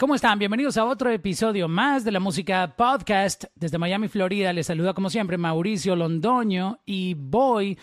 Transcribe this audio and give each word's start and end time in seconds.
¿cómo 0.00 0.14
están? 0.14 0.38
Bienvenidos 0.38 0.78
a 0.78 0.86
otro 0.86 1.10
episodio 1.10 1.68
más 1.68 2.04
de 2.04 2.10
la 2.10 2.20
música 2.20 2.74
podcast. 2.74 3.44
Desde 3.54 3.76
Miami, 3.76 4.08
Florida, 4.08 4.50
les 4.50 4.66
saluda 4.66 4.94
como 4.94 5.10
siempre 5.10 5.36
Mauricio 5.36 5.94
Londoño 5.94 6.80
y 6.86 7.12
voy 7.12 7.76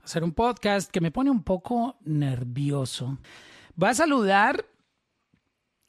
a 0.00 0.04
hacer 0.04 0.22
un 0.22 0.34
podcast 0.34 0.88
que 0.88 1.00
me 1.00 1.10
pone 1.10 1.32
un 1.32 1.42
poco 1.42 1.96
nervioso. 2.04 3.18
Voy 3.74 3.88
a 3.88 3.94
saludar 3.94 4.64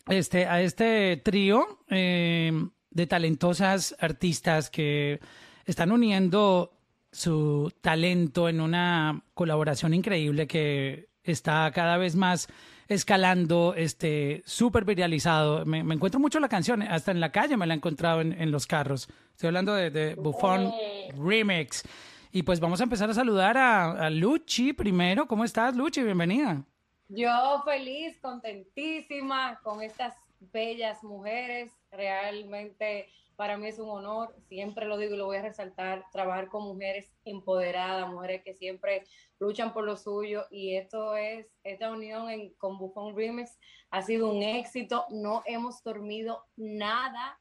este, 0.07 0.47
a 0.47 0.59
este 0.59 1.21
trío 1.23 1.83
eh, 1.87 2.51
de 2.89 3.05
talentosas 3.05 3.95
artistas 3.99 4.71
que 4.71 5.19
están 5.65 5.91
uniendo 5.91 6.79
su 7.11 7.71
talento 7.81 8.49
en 8.49 8.59
una 8.59 9.23
colaboración 9.35 9.93
increíble 9.93 10.47
que 10.47 11.09
está 11.21 11.69
cada 11.71 11.97
vez 11.97 12.15
más 12.15 12.47
escalando, 12.87 13.73
este, 13.75 14.43
súper 14.45 14.85
viralizado. 14.85 15.65
Me, 15.65 15.79
encuentro 15.79 16.19
mucho 16.19 16.39
la 16.39 16.49
canción, 16.49 16.81
hasta 16.81 17.11
en 17.11 17.19
la 17.19 17.31
calle 17.31 17.57
me 17.57 17.65
la 17.65 17.73
he 17.73 17.77
encontrado 17.77 18.21
en, 18.21 18.51
los 18.51 18.67
carros. 18.67 19.07
Estoy 19.31 19.47
hablando 19.47 19.73
de, 19.73 20.15
Buffon 20.15 20.71
Remix. 21.17 21.83
Y 22.31 22.43
pues 22.43 22.59
vamos 22.59 22.81
a 22.81 22.83
empezar 22.83 23.09
a 23.09 23.13
saludar 23.13 23.57
a 23.57 24.09
Luchi 24.09 24.73
primero. 24.73 25.27
¿Cómo 25.27 25.45
estás, 25.45 25.75
Luchi? 25.75 26.03
Bienvenida. 26.03 26.63
Yo 27.07 27.61
feliz, 27.63 28.17
contentísima 28.19 29.59
con 29.61 29.81
estas 29.81 30.15
bellas 30.51 31.03
mujeres. 31.03 31.71
Realmente 31.91 33.09
para 33.35 33.57
mí 33.57 33.67
es 33.67 33.79
un 33.79 33.89
honor, 33.89 34.35
siempre 34.47 34.85
lo 34.85 34.97
digo 34.97 35.15
y 35.15 35.17
lo 35.17 35.25
voy 35.25 35.37
a 35.37 35.41
resaltar, 35.41 36.05
trabajar 36.11 36.47
con 36.47 36.63
mujeres 36.63 37.11
empoderadas, 37.25 38.09
mujeres 38.09 38.43
que 38.43 38.53
siempre 38.53 39.03
luchan 39.39 39.73
por 39.73 39.83
lo 39.83 39.97
suyo 39.97 40.45
y 40.49 40.75
esto 40.75 41.15
es, 41.15 41.47
esta 41.63 41.91
unión 41.91 42.29
en, 42.29 42.53
con 42.53 42.77
Buffon 42.77 43.15
Remix 43.15 43.57
ha 43.89 44.01
sido 44.01 44.31
un 44.31 44.43
éxito, 44.43 45.05
no 45.09 45.43
hemos 45.45 45.83
dormido 45.83 46.43
nada 46.55 47.39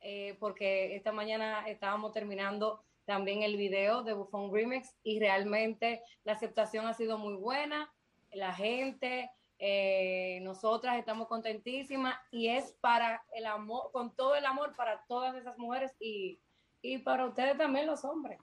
eh, 0.00 0.36
porque 0.38 0.94
esta 0.96 1.12
mañana 1.12 1.66
estábamos 1.66 2.12
terminando 2.12 2.82
también 3.04 3.42
el 3.42 3.56
video 3.56 4.02
de 4.02 4.12
Buffon 4.12 4.52
Remix 4.52 4.94
y 5.02 5.18
realmente 5.18 6.02
la 6.24 6.32
aceptación 6.34 6.86
ha 6.86 6.94
sido 6.94 7.18
muy 7.18 7.34
buena, 7.34 7.92
la 8.32 8.52
gente, 8.52 9.30
eh, 9.58 10.38
nosotras 10.42 10.96
estamos 10.98 11.26
contentísimas 11.28 12.16
y 12.30 12.48
es 12.48 12.72
para 12.80 13.24
el 13.32 13.46
amor, 13.46 13.90
con 13.92 14.14
todo 14.14 14.36
el 14.36 14.46
amor 14.46 14.74
para 14.76 15.04
todas 15.08 15.34
esas 15.34 15.58
mujeres 15.58 15.94
y, 15.98 16.40
y 16.80 16.98
para 16.98 17.26
ustedes 17.26 17.56
también 17.58 17.86
los 17.86 18.04
hombres. 18.04 18.38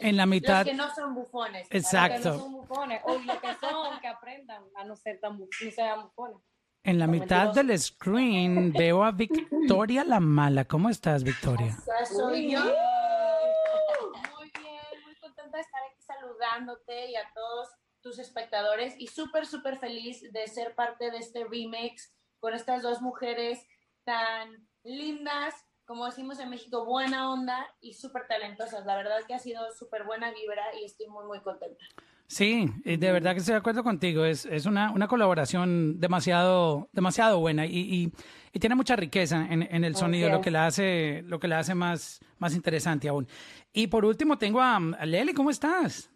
En 0.00 0.16
la 0.16 0.26
mitad. 0.26 0.58
Los 0.58 0.66
que 0.66 0.74
no 0.74 0.94
son 0.94 1.14
bufones. 1.14 1.66
Exacto. 1.70 2.16
Los 2.16 2.22
que 2.22 2.38
no 2.38 2.44
son 2.44 2.52
bufones, 2.52 3.00
o 3.04 3.18
los 3.18 3.36
que 3.38 3.54
son, 3.60 4.00
que 4.00 4.08
aprendan 4.08 4.62
a 4.76 4.84
no 4.84 4.96
ser 4.96 5.20
tan 5.20 5.38
bufones. 5.38 6.42
En 6.84 6.98
la 6.98 7.06
mitad 7.06 7.54
del 7.54 7.78
screen 7.78 8.72
veo 8.72 9.04
a 9.04 9.12
Victoria 9.12 10.04
la 10.04 10.18
mala. 10.18 10.64
¿Cómo 10.64 10.88
estás, 10.88 11.22
Victoria? 11.22 11.76
Soy 12.06 12.50
yo. 12.50 12.60
Muy 12.60 14.50
bien, 14.58 15.02
muy 15.04 15.14
contenta 15.20 15.58
de 15.58 15.62
estar 15.62 15.80
aquí 15.88 16.02
saludándote 16.02 17.10
y 17.10 17.14
a 17.14 17.22
todos 17.34 17.68
tus 18.02 18.18
espectadores 18.18 18.94
y 18.98 19.06
súper, 19.06 19.46
súper 19.46 19.78
feliz 19.78 20.20
de 20.32 20.46
ser 20.48 20.74
parte 20.74 21.10
de 21.10 21.18
este 21.18 21.44
remix 21.44 22.14
con 22.40 22.54
estas 22.54 22.82
dos 22.82 23.00
mujeres 23.00 23.66
tan 24.04 24.68
lindas, 24.82 25.54
como 25.84 26.06
decimos 26.06 26.40
en 26.40 26.50
México, 26.50 26.84
buena 26.84 27.30
onda 27.30 27.66
y 27.80 27.94
súper 27.94 28.26
talentosas. 28.26 28.84
La 28.84 28.96
verdad 28.96 29.18
que 29.26 29.34
ha 29.34 29.38
sido 29.38 29.62
súper 29.78 30.04
buena 30.04 30.32
vibra 30.32 30.62
y 30.80 30.84
estoy 30.84 31.06
muy, 31.08 31.24
muy 31.26 31.40
contenta. 31.40 31.84
Sí, 32.26 32.72
de 32.84 33.12
verdad 33.12 33.32
que 33.32 33.40
estoy 33.40 33.52
de 33.52 33.58
acuerdo 33.58 33.84
contigo. 33.84 34.24
Es, 34.24 34.46
es 34.46 34.64
una, 34.64 34.90
una 34.90 35.06
colaboración 35.06 36.00
demasiado, 36.00 36.88
demasiado 36.92 37.38
buena 37.40 37.66
y, 37.66 38.10
y, 38.54 38.58
tiene 38.58 38.74
mucha 38.74 38.96
riqueza 38.96 39.46
en, 39.50 39.62
en 39.62 39.84
el 39.84 39.96
sonido, 39.96 40.30
lo 40.30 40.40
que 40.40 40.50
la 40.50 40.66
hace, 40.66 41.22
lo 41.26 41.38
que 41.38 41.48
la 41.48 41.58
hace 41.58 41.74
más, 41.74 42.20
más 42.38 42.54
interesante 42.54 43.08
aún. 43.08 43.28
Y 43.72 43.88
por 43.88 44.04
último 44.04 44.38
tengo 44.38 44.62
a, 44.62 44.76
a 44.76 45.06
Leli, 45.06 45.34
¿cómo 45.34 45.50
estás? 45.50 46.10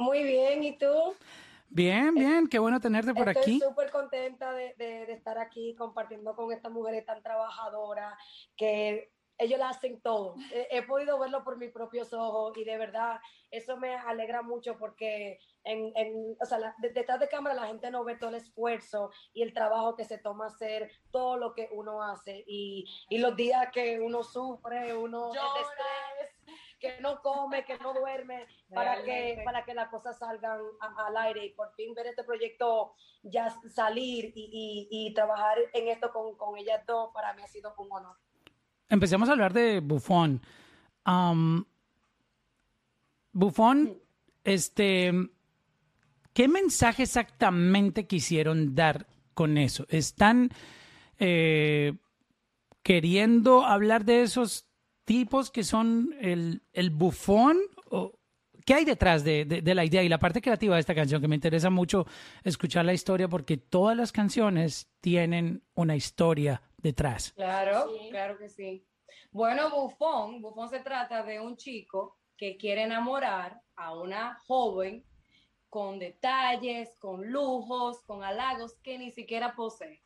Muy 0.00 0.22
bien, 0.22 0.64
¿y 0.64 0.78
tú? 0.78 1.14
Bien, 1.68 2.14
bien, 2.14 2.48
qué 2.48 2.58
bueno 2.58 2.80
tenerte 2.80 3.12
por 3.12 3.28
aquí. 3.28 3.56
Estoy 3.56 3.68
súper 3.68 3.90
contenta 3.90 4.50
de, 4.52 4.74
de, 4.78 5.12
estar 5.12 5.38
aquí 5.38 5.74
compartiendo 5.74 6.34
con 6.34 6.50
estas 6.52 6.72
mujeres 6.72 7.04
tan 7.04 7.22
trabajadoras 7.22 8.14
que 8.56 9.12
ellos 9.36 9.58
la 9.58 9.68
hacen 9.68 10.00
todo. 10.00 10.36
He, 10.70 10.82
podido 10.82 11.18
verlo 11.18 11.44
por 11.44 11.58
mis 11.58 11.70
propios 11.70 12.12
ojos 12.14 12.56
y 12.56 12.64
de 12.64 12.78
verdad 12.78 13.20
eso 13.50 13.76
me 13.76 13.94
alegra 13.94 14.42
mucho 14.42 14.76
porque 14.78 15.38
en, 15.64 15.92
en, 15.96 16.36
o 16.40 16.44
sea, 16.44 16.74
detrás 16.78 17.20
de 17.20 17.28
cámara 17.28 17.54
la 17.54 17.66
gente 17.66 17.90
no 17.90 18.04
ve 18.04 18.16
todo 18.16 18.30
el 18.30 18.36
esfuerzo 18.36 19.10
y 19.34 19.42
el 19.42 19.52
trabajo 19.52 19.96
que 19.96 20.04
se 20.04 20.18
toma 20.18 20.46
hacer 20.46 20.90
todo 21.10 21.36
lo 21.36 21.54
que 21.54 21.68
uno 21.72 22.02
hace 22.02 22.42
y, 22.46 22.86
y 23.08 23.18
los 23.18 23.36
días 23.36 23.70
que 23.72 24.00
uno 24.00 24.22
sufre, 24.22 24.94
uno 24.94 25.30
que 26.80 27.00
no 27.00 27.20
come, 27.20 27.64
que 27.64 27.78
no 27.78 27.92
duerme, 27.92 28.46
para 28.72 29.02
que, 29.04 29.42
para 29.44 29.64
que 29.64 29.74
las 29.74 29.88
cosas 29.88 30.18
salgan 30.18 30.60
al 30.80 31.16
aire 31.18 31.44
y 31.44 31.50
por 31.50 31.72
fin 31.74 31.94
ver 31.94 32.06
este 32.06 32.24
proyecto 32.24 32.94
ya 33.22 33.54
salir 33.68 34.32
y, 34.34 34.88
y, 34.90 35.12
trabajar 35.14 35.58
en 35.74 35.88
esto 35.88 36.10
con, 36.10 36.36
con, 36.36 36.56
ellas 36.56 36.82
dos, 36.86 37.10
para 37.12 37.34
mí 37.34 37.42
ha 37.42 37.48
sido 37.48 37.74
un 37.76 37.92
honor. 37.92 38.16
Empecemos 38.88 39.28
a 39.28 39.32
hablar 39.32 39.52
de 39.52 39.80
Buffon. 39.80 40.40
Um, 41.06 41.64
Buffon, 43.32 43.98
este, 44.42 45.12
¿qué 46.32 46.48
mensaje 46.48 47.02
exactamente 47.02 48.06
quisieron 48.06 48.74
dar 48.74 49.06
con 49.34 49.58
eso? 49.58 49.84
¿Están 49.90 50.50
eh, 51.18 51.92
queriendo 52.82 53.64
hablar 53.64 54.04
de 54.06 54.22
esos 54.22 54.69
tipos 55.10 55.50
que 55.50 55.64
son 55.64 56.14
el, 56.20 56.62
el 56.72 56.90
bufón? 56.90 57.58
O, 57.90 58.12
¿Qué 58.64 58.74
hay 58.74 58.84
detrás 58.84 59.24
de, 59.24 59.44
de, 59.44 59.74
la 59.74 59.84
idea 59.84 60.04
y 60.04 60.08
la 60.08 60.20
parte 60.20 60.40
creativa 60.40 60.76
de 60.76 60.80
esta 60.80 60.94
canción? 60.94 61.20
Que 61.20 61.26
me 61.26 61.34
interesa 61.34 61.68
mucho 61.68 62.06
escuchar 62.44 62.84
la 62.84 62.92
historia 62.92 63.26
porque 63.26 63.56
todas 63.56 63.96
las 63.96 64.12
canciones 64.12 64.88
tienen 65.00 65.64
una 65.74 65.96
historia 65.96 66.62
detrás. 66.76 67.32
Claro, 67.32 67.90
claro 68.10 68.38
que 68.38 68.48
sí. 68.48 68.86
Bueno, 69.32 69.70
bufón, 69.70 70.40
bufón 70.42 70.68
se 70.68 70.78
trata 70.78 71.24
de 71.24 71.40
un 71.40 71.56
chico 71.56 72.16
que 72.36 72.56
quiere 72.56 72.84
enamorar 72.84 73.60
a 73.74 73.96
una 73.96 74.38
joven 74.46 75.04
con 75.68 75.98
detalles, 75.98 76.94
con 77.00 77.32
lujos, 77.32 78.00
con 78.02 78.22
halagos 78.22 78.76
que 78.84 78.96
ni 78.96 79.10
siquiera 79.10 79.56
posee. 79.56 80.04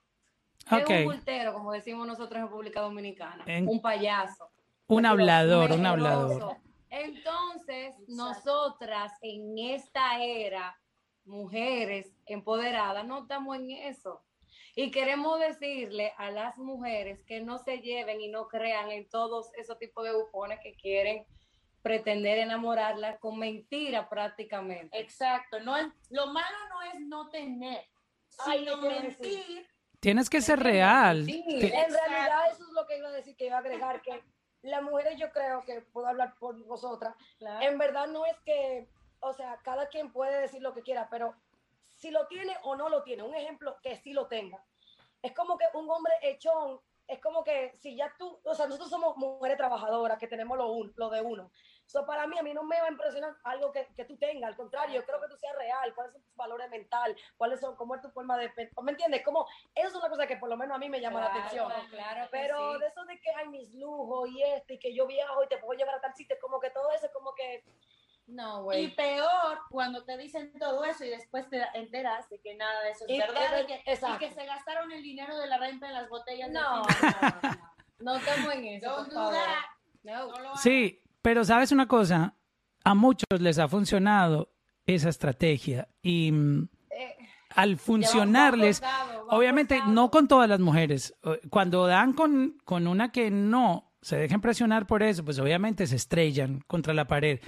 Es 0.71 0.89
un 0.89 1.05
bultero, 1.05 1.53
como 1.53 1.73
decimos 1.73 2.07
nosotros 2.07 2.39
en 2.39 2.47
República 2.47 2.81
Dominicana, 2.81 3.45
un 3.67 3.83
payaso. 3.83 4.54
Un 4.87 5.07
hablador, 5.07 5.73
un 5.73 5.87
hablador. 5.87 6.57
Entonces, 6.91 7.95
nosotras 8.07 9.13
en 9.23 9.59
esta 9.59 10.23
era, 10.23 10.79
mujeres 11.25 12.13
empoderadas, 12.27 13.07
no 13.07 13.23
estamos 13.23 13.57
en 13.57 13.71
eso. 13.71 14.23
Y 14.77 14.91
queremos 14.91 15.39
decirle 15.41 16.13
a 16.19 16.31
las 16.31 16.59
mujeres 16.59 17.23
que 17.25 17.41
no 17.41 17.59
se 17.59 17.79
lleven 17.79 18.21
y 18.21 18.29
no 18.29 18.49
crean 18.49 18.91
en 18.91 19.09
todos 19.09 19.51
esos 19.57 19.79
tipos 19.79 20.05
de 20.05 20.15
bufones 20.15 20.59
que 20.63 20.75
quieren 20.75 21.25
pretender 21.81 22.39
enamorarla 22.39 23.19
con 23.19 23.39
mentira 23.39 24.09
prácticamente. 24.09 24.99
Exacto. 24.99 25.61
No 25.61 25.77
lo 26.11 26.27
malo 26.27 26.57
no 26.71 26.83
es 26.83 27.01
no 27.01 27.29
tener, 27.29 27.85
sino 28.29 28.79
mentir. 28.79 29.67
Tienes 30.01 30.29
que 30.29 30.41
ser 30.41 30.61
real. 30.61 31.25
Sí, 31.25 31.43
en 31.47 31.71
realidad 31.71 32.51
eso 32.53 32.65
es 32.65 32.73
lo 32.73 32.87
que 32.87 32.99
iba 32.99 33.09
a 33.09 33.13
decir, 33.13 33.37
que 33.37 33.47
iba 33.47 33.57
a 33.57 33.61
agregar 33.61 34.03
que 34.03 34.23
las 34.65 34.83
mujeres 34.83 35.19
yo 35.19 35.31
creo 35.31 35.63
que 35.63 35.83
puedo 35.83 36.07
hablar 36.07 36.35
por 36.39 36.59
vosotras, 36.65 37.15
en 37.61 37.79
verdad 37.79 38.07
no 38.07 38.25
es 38.25 38.39
que, 38.41 38.89
o 39.21 39.33
sea, 39.33 39.59
cada 39.63 39.89
quien 39.89 40.13
puede 40.13 40.41
decir 40.41 40.63
lo 40.63 40.73
que 40.73 40.83
quiera, 40.83 41.09
pero 41.11 41.35
si 41.97 42.11
lo 42.11 42.27
tiene 42.27 42.57
o 42.63 42.75
no 42.75 42.89
lo 42.89 43.03
tiene, 43.03 43.23
un 43.23 43.35
ejemplo 43.35 43.77
que 43.83 43.97
sí 43.97 44.13
lo 44.13 44.27
tenga. 44.27 44.65
Es 45.23 45.33
como 45.33 45.57
que 45.59 45.65
un 45.75 45.89
hombre 45.91 46.13
echón, 46.23 46.81
es 47.07 47.21
como 47.21 47.45
que 47.45 47.77
si 47.79 47.95
ya 47.97 48.15
tú, 48.19 48.39
o 48.43 48.55
sea, 48.55 48.67
nosotros 48.67 48.91
somos 48.91 49.17
mujeres 49.17 49.59
trabajadoras 49.59 50.19
que 50.19 50.29
tenemos 50.29 50.57
lo, 50.57 50.73
lo 50.97 51.11
de 51.11 51.21
uno. 51.21 51.51
So, 51.87 52.07
para 52.07 52.27
mí, 52.27 52.39
a 52.39 52.43
mí 52.43 52.53
no 52.55 52.63
me 52.65 52.81
va 52.81 52.87
a 52.87 52.91
impresionar 52.91 53.37
algo 53.45 53.71
que, 53.71 53.87
que 53.95 54.05
tú 54.05 54.17
tengas, 54.17 54.51
al 54.51 54.57
contrario, 54.57 55.01
yo 55.01 55.07
creo 55.07 55.21
que 55.21 55.29
tú 55.29 55.37
seas 55.37 55.55
real, 55.57 55.95
cuáles 55.95 56.13
son 56.13 56.23
tus 56.23 56.35
valores 56.35 56.71
mentales, 56.71 57.17
cuáles 57.37 57.61
son, 57.61 57.77
cómo 57.77 57.95
es 57.95 58.01
tu 58.01 58.11
forma 58.11 58.37
de 58.39 58.51
¿me 58.83 58.93
entiendes? 58.93 59.23
Como, 59.23 59.47
eso 59.75 59.89
es 59.89 59.95
una 59.95 60.09
cosa 60.09 60.27
que 60.27 60.37
por 60.37 60.49
lo 60.49 60.57
menos 60.57 60.77
a 60.77 60.79
mí 60.79 60.89
me 60.89 61.01
llama 61.01 61.21
la 61.21 61.27
atención. 61.27 61.71
Claro 61.91 62.29
Pero 62.31 62.79
de 62.79 62.87
eso 62.87 63.05
de 63.05 63.21
que 63.21 63.31
hay 63.31 63.49
mis 63.49 63.75
lujos 63.75 64.29
y 64.31 64.43
este, 64.43 64.75
y 64.75 64.79
que 64.79 64.95
yo 64.95 65.07
viajo 65.07 65.45
y 65.45 65.49
te 65.49 65.59
puedo 65.59 65.79
llevar 65.79 65.97
a 65.97 66.01
tal 66.01 66.15
sitio, 66.15 66.37
como 66.41 66.59
que 66.59 66.71
todo 66.71 66.91
eso 66.93 67.07
es 67.07 67.13
como 67.13 67.35
que... 67.35 67.65
No, 68.27 68.63
güey. 68.63 68.85
Y 68.85 68.89
peor 68.89 69.59
cuando 69.69 70.03
te 70.05 70.17
dicen 70.17 70.59
todo 70.59 70.83
eso 70.87 71.05
y 71.05 71.11
después 71.11 71.49
te 71.51 71.63
enteras 71.75 72.29
de 72.31 72.41
que 72.41 72.55
nada 72.55 72.81
de 72.81 72.91
eso 72.91 73.05
es 73.07 73.19
verdad 73.19 73.61
y 73.61 73.67
que, 73.67 73.83
y 73.85 74.19
que, 74.19 74.33
se 74.33 74.47
gastaron 74.47 74.91
el 74.91 75.03
dinero 75.03 75.37
de 75.37 75.47
la 75.47 75.59
renta 75.59 75.89
en 75.89 75.95
las 75.95 76.09
botellas. 76.09 76.49
No, 76.55 76.83
no, 76.83 76.83
no, 76.83 78.15
no, 78.15 78.17
estamos 78.17 78.55
en 78.55 78.65
eso. 78.65 79.07
No, 80.05 80.33
no, 80.33 80.57
sí, 80.57 81.04
pero 81.25 81.43
sabes 81.43 81.73
una 81.73 81.89
cosa, 81.89 82.37
a 82.85 82.95
muchos 82.95 83.41
les 83.41 83.59
ha 83.59 83.67
funcionado 83.67 84.53
esa 84.85 85.09
estrategia 85.09 85.89
y 86.03 86.31
mm, 86.31 86.69
al 87.55 87.79
funcionarles, 87.79 88.83
obviamente 89.31 89.81
no 89.87 90.11
con 90.11 90.29
todas 90.29 90.51
las 90.51 90.61
mujeres, 90.61 91.15
cuando 91.49 91.87
dan 91.87 92.13
con, 92.13 92.59
con 92.67 92.87
una 92.87 93.11
que 93.11 93.31
no 93.31 93.95
se 94.03 94.19
dejen 94.19 94.43
presionar 94.43 94.87
por 94.87 95.03
eso, 95.03 95.25
pues 95.25 95.39
obviamente 95.39 95.87
se 95.87 95.97
estrellan 95.97 96.61
contra 96.67 96.93
la 96.93 97.07
pared. 97.07 97.41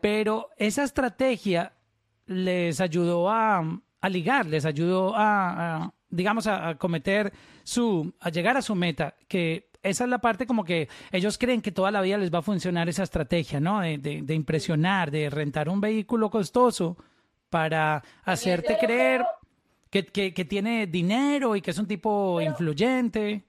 Pero 0.00 0.48
esa 0.56 0.82
estrategia 0.82 1.74
les 2.26 2.80
ayudó 2.80 3.30
a, 3.30 3.62
a 4.00 4.08
ligar, 4.08 4.46
les 4.46 4.64
ayudó 4.64 5.12
a, 5.14 5.94
digamos, 6.08 6.48
a, 6.48 6.74
cometer 6.74 7.32
su, 7.62 8.12
a 8.18 8.30
llegar 8.30 8.56
a 8.56 8.62
su 8.62 8.74
meta, 8.74 9.14
que 9.28 9.67
esa 9.82 10.04
es 10.04 10.10
la 10.10 10.18
parte 10.18 10.46
como 10.46 10.64
que 10.64 10.88
ellos 11.12 11.38
creen 11.38 11.62
que 11.62 11.72
toda 11.72 11.90
la 11.90 12.00
vida 12.00 12.18
les 12.18 12.32
va 12.32 12.38
a 12.38 12.42
funcionar 12.42 12.88
esa 12.88 13.02
estrategia, 13.04 13.60
¿no? 13.60 13.80
De, 13.80 13.98
de, 13.98 14.34
impresionar, 14.34 15.10
de 15.10 15.30
rentar 15.30 15.68
un 15.68 15.80
vehículo 15.80 16.30
costoso 16.30 16.96
para 17.48 18.02
hacerte 18.24 18.76
creer 18.78 19.24
que, 19.90 20.06
que, 20.06 20.34
que, 20.34 20.44
tiene 20.44 20.86
dinero 20.86 21.56
y 21.56 21.62
que 21.62 21.70
es 21.70 21.78
un 21.78 21.86
tipo 21.86 22.40
influyente. 22.40 23.44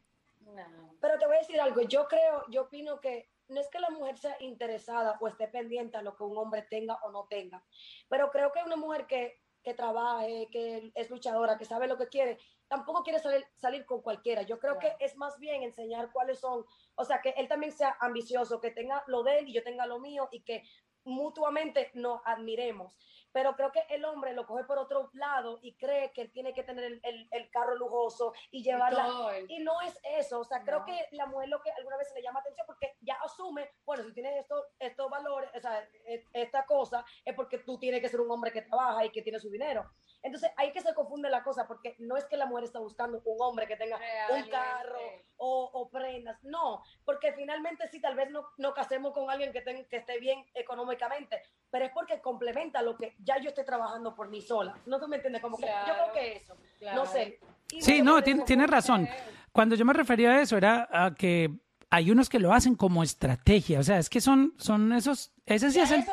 Pero 1.02 1.18
te 1.18 1.26
voy 1.26 1.36
a 1.36 1.40
decir 1.40 1.60
algo, 1.60 1.82
yo 1.82 2.08
creo, 2.08 2.46
yo 2.50 2.64
opino 2.64 3.00
que 3.00 3.30
no 3.48 3.60
es 3.60 3.68
que 3.70 3.80
la 3.80 3.90
mujer 3.90 4.18
sea 4.18 4.36
interesada 4.42 5.18
o 5.20 5.28
esté 5.28 5.48
pendiente 5.48 5.98
a 5.98 6.02
lo 6.02 6.16
que 6.16 6.24
un 6.24 6.38
hombre 6.38 6.62
tenga 6.70 6.96
o 7.04 7.12
no 7.12 7.26
tenga, 7.30 7.64
pero 8.08 8.30
creo 8.32 8.52
que 8.52 8.62
una 8.64 8.76
mujer 8.76 9.08
que, 9.08 9.42
que 9.70 9.76
trabaje, 9.76 10.48
que 10.52 10.92
es 10.96 11.10
luchadora, 11.12 11.58
que 11.58 11.66
sabe 11.66 11.88
lo 11.88 11.96
que 11.96 12.08
quiere, 12.08 12.40
tampoco 12.68 13.04
quiere 13.04 13.20
salir, 13.20 13.46
salir 13.54 13.86
con 13.86 14.02
cualquiera. 14.02 14.42
Yo 14.42 14.58
creo 14.58 14.80
que 14.80 14.96
es 15.00 15.16
más 15.16 15.38
bien 15.38 15.62
enseñar 15.62 16.12
cuáles 16.12 16.40
son, 16.40 16.66
o 16.96 17.06
sea, 17.06 17.22
que 17.22 17.30
él 17.38 17.48
también 17.48 17.72
sea 17.72 17.96
ambicioso, 18.00 18.60
que 18.60 18.72
tenga 18.72 19.04
lo 19.06 19.22
de 19.22 19.40
él 19.40 19.48
y 19.48 19.54
yo 19.54 19.62
tenga 19.62 19.86
lo 19.86 20.00
mío 20.00 20.28
y 20.32 20.42
que 20.42 20.64
mutuamente 21.04 21.92
nos 21.94 22.20
admiremos 22.26 22.98
pero 23.32 23.56
creo 23.56 23.72
que 23.72 23.84
el 23.90 24.06
hombre 24.06 24.34
lo 24.34 24.46
coge 24.46 24.64
por 24.64 24.78
otro 24.78 25.10
lado 25.14 25.60
y 25.62 25.76
cree 25.76 26.12
que 26.12 26.28
tiene 26.28 26.54
que 26.54 26.64
tener 26.64 27.00
el, 27.04 27.28
el, 27.32 27.50
carro 27.50 27.76
lujoso 27.76 28.34
y 28.52 28.64
llevarla. 28.64 29.08
Y, 29.48 29.60
no 29.60 29.82
es 29.82 30.00
eso, 30.18 30.40
o 30.40 30.44
sea, 30.44 30.64
creo 30.64 30.86
que 30.86 31.08
la 31.12 31.26
mujer 31.26 31.50
lo 31.50 31.62
que 31.62 31.72
alguna 31.72 31.98
vez 31.98 32.12
le 32.16 32.22
llama 32.22 32.40
atención 32.40 32.66
porque 32.66 32.96
ya 33.02 33.16
asume, 33.24 33.70
bueno, 33.86 34.04
si 34.04 34.14
tienes 34.14 34.36
estos, 34.38 34.66
estos 34.80 35.10
valores, 35.10 35.50
o 35.56 35.60
sea, 35.60 35.88
e, 36.06 36.24
esta 36.34 36.66
cosa, 36.66 37.06
es 37.26 37.36
porque 37.36 37.60
tú 37.60 37.78
tienes 37.78 38.02
que 38.02 38.10
ser 38.10 38.22
un 38.22 38.32
hombre 38.32 38.52
que 38.52 38.62
trabaja 38.62 39.06
y 39.06 39.12
que 39.12 39.22
tiene 39.22 39.40
su 39.40 39.50
dinero. 39.50 39.90
Entonces, 40.22 40.52
ahí 40.58 40.72
que 40.72 40.82
se 40.82 40.94
confunde 40.94 41.30
la 41.30 41.44
cosa, 41.44 41.68
porque 41.68 41.96
no 42.00 42.18
es 42.18 42.26
que 42.26 42.38
la 42.38 42.46
mujer 42.46 42.66
está 42.66 42.80
buscando 42.80 43.22
un 43.26 43.38
hombre 43.42 43.68
que 43.68 43.78
tenga 43.78 44.00
un 44.30 44.50
carro 44.50 45.00
o, 45.38 45.70
o, 45.74 45.90
prendas, 45.90 46.38
no, 46.44 46.84
porque 47.06 47.32
finalmente 47.34 47.88
sí, 47.88 48.02
tal 48.02 48.16
vez 48.16 48.30
no, 48.30 48.50
no 48.58 48.74
casemos 48.74 49.14
con 49.14 49.30
alguien 49.30 49.54
que, 49.54 49.64
que 49.64 49.98
esté 49.98 50.20
bien 50.20 50.46
económicamente, 50.54 51.42
pero 51.70 51.86
es 51.86 51.92
porque 51.92 52.22
complementa 52.22 52.82
lo 52.82 52.98
que 52.98 53.16
ya 53.24 53.40
yo 53.42 53.50
estoy 53.50 53.66
trabajando 53.66 54.16
por 54.16 54.30
mí 54.30 54.42
sola. 54.42 54.76
No 54.86 55.00
tú 55.00 55.08
me 55.08 55.18
entiendes, 55.18 55.42
como 55.42 55.58
que 55.58 55.66
yo 55.66 55.94
creo 55.94 56.14
que 56.14 56.38
eso, 56.38 56.56
no 56.96 57.06
sé. 57.06 57.40
sí, 57.80 58.02
no, 58.02 58.22
tienes 58.24 58.46
tiene 58.46 58.68
razón. 58.68 59.08
Cuando 59.52 59.76
yo 59.76 59.86
me 59.86 59.94
refería 59.94 60.32
a 60.32 60.42
eso 60.42 60.58
era 60.58 60.88
a 60.92 61.14
que 61.14 61.60
hay 61.90 62.12
unos 62.12 62.30
que 62.30 62.40
lo 62.40 62.54
hacen 62.54 62.76
como 62.76 63.04
estrategia, 63.04 63.80
o 63.80 63.84
sea, 63.84 63.98
es 63.98 64.10
que 64.10 64.22
son, 64.22 64.54
son 64.58 64.94
esos, 64.94 65.32
ese 65.46 65.72
sí 65.72 65.80
es 65.80 65.92
el, 65.92 66.06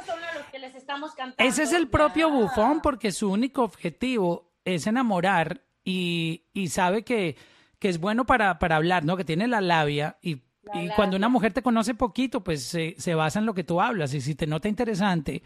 ese 1.37 1.63
es 1.65 1.73
el 1.73 1.89
propio 1.89 2.31
bufón 2.31 2.81
porque 2.81 3.13
su 3.13 3.31
único 3.31 3.63
objetivo 3.63 4.55
es 4.65 4.87
enamorar 4.87 5.63
y, 5.85 6.47
y 6.55 6.69
sabe 6.69 7.05
que, 7.05 7.37
que 7.79 7.91
es 7.91 8.01
bueno 8.01 8.25
para, 8.25 8.59
para 8.59 8.77
hablar, 8.77 9.05
¿no? 9.05 9.17
Que 9.17 9.25
tiene 9.25 9.47
la 9.49 9.61
labia 9.61 10.19
y 10.23 10.43
y 10.75 10.89
cuando 10.91 11.17
una 11.17 11.29
mujer 11.29 11.53
te 11.53 11.63
conoce 11.63 11.95
poquito, 11.95 12.43
pues 12.43 12.65
se, 12.65 12.97
se, 12.99 13.15
basa 13.15 13.39
en 13.39 13.47
lo 13.47 13.55
que 13.55 13.65
tú 13.65 13.81
hablas. 13.81 14.13
Y 14.15 14.21
si 14.21 14.35
te 14.35 14.47
nota 14.47 14.69
interesante, 14.69 15.43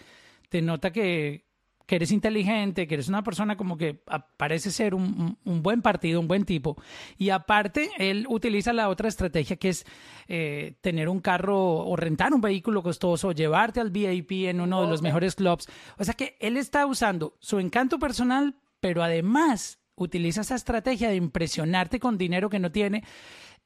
te 0.49 0.63
nota 0.63 0.93
que, 0.93 1.50
que 1.91 1.97
eres 1.97 2.13
inteligente, 2.13 2.87
que 2.87 2.95
eres 2.95 3.09
una 3.09 3.25
persona 3.25 3.57
como 3.57 3.77
que 3.77 4.01
parece 4.37 4.71
ser 4.71 4.95
un, 4.95 5.37
un, 5.45 5.61
buen 5.61 5.83
partido, 5.83 6.21
un 6.21 6.29
buen 6.29 6.45
tipo. 6.45 6.77
Y 7.19 7.31
aparte, 7.31 7.91
él 7.99 8.27
utiliza 8.29 8.73
la 8.73 8.89
otra 8.89 9.09
estrategia 9.09 9.57
que 9.57 9.71
es 9.71 9.85
eh, 10.29 10.77
tener 10.83 11.09
un 11.09 11.19
carro 11.19 11.59
o 11.59 11.97
rentar 11.97 12.33
un 12.33 12.41
vehículo 12.41 12.85
costoso, 12.85 13.33
llevarte 13.33 13.81
al 13.81 13.91
VIP 13.91 14.47
en 14.47 14.61
uno 14.61 14.83
de 14.83 14.87
los 14.87 15.03
mejores 15.03 15.35
clubs. 15.35 15.67
O 15.99 16.05
sea 16.05 16.15
que 16.15 16.37
él 16.39 16.57
está 16.57 16.87
usando 16.87 17.37
su 17.41 17.59
encanto 17.59 17.99
personal, 17.99 18.55
pero 18.79 19.03
además 19.03 19.81
utiliza 19.97 20.43
esa 20.43 20.55
estrategia 20.55 21.09
de 21.09 21.17
impresionarte 21.17 21.99
con 21.99 22.17
dinero 22.17 22.51
que 22.51 22.61
no 22.61 22.71
tiene. 22.71 23.03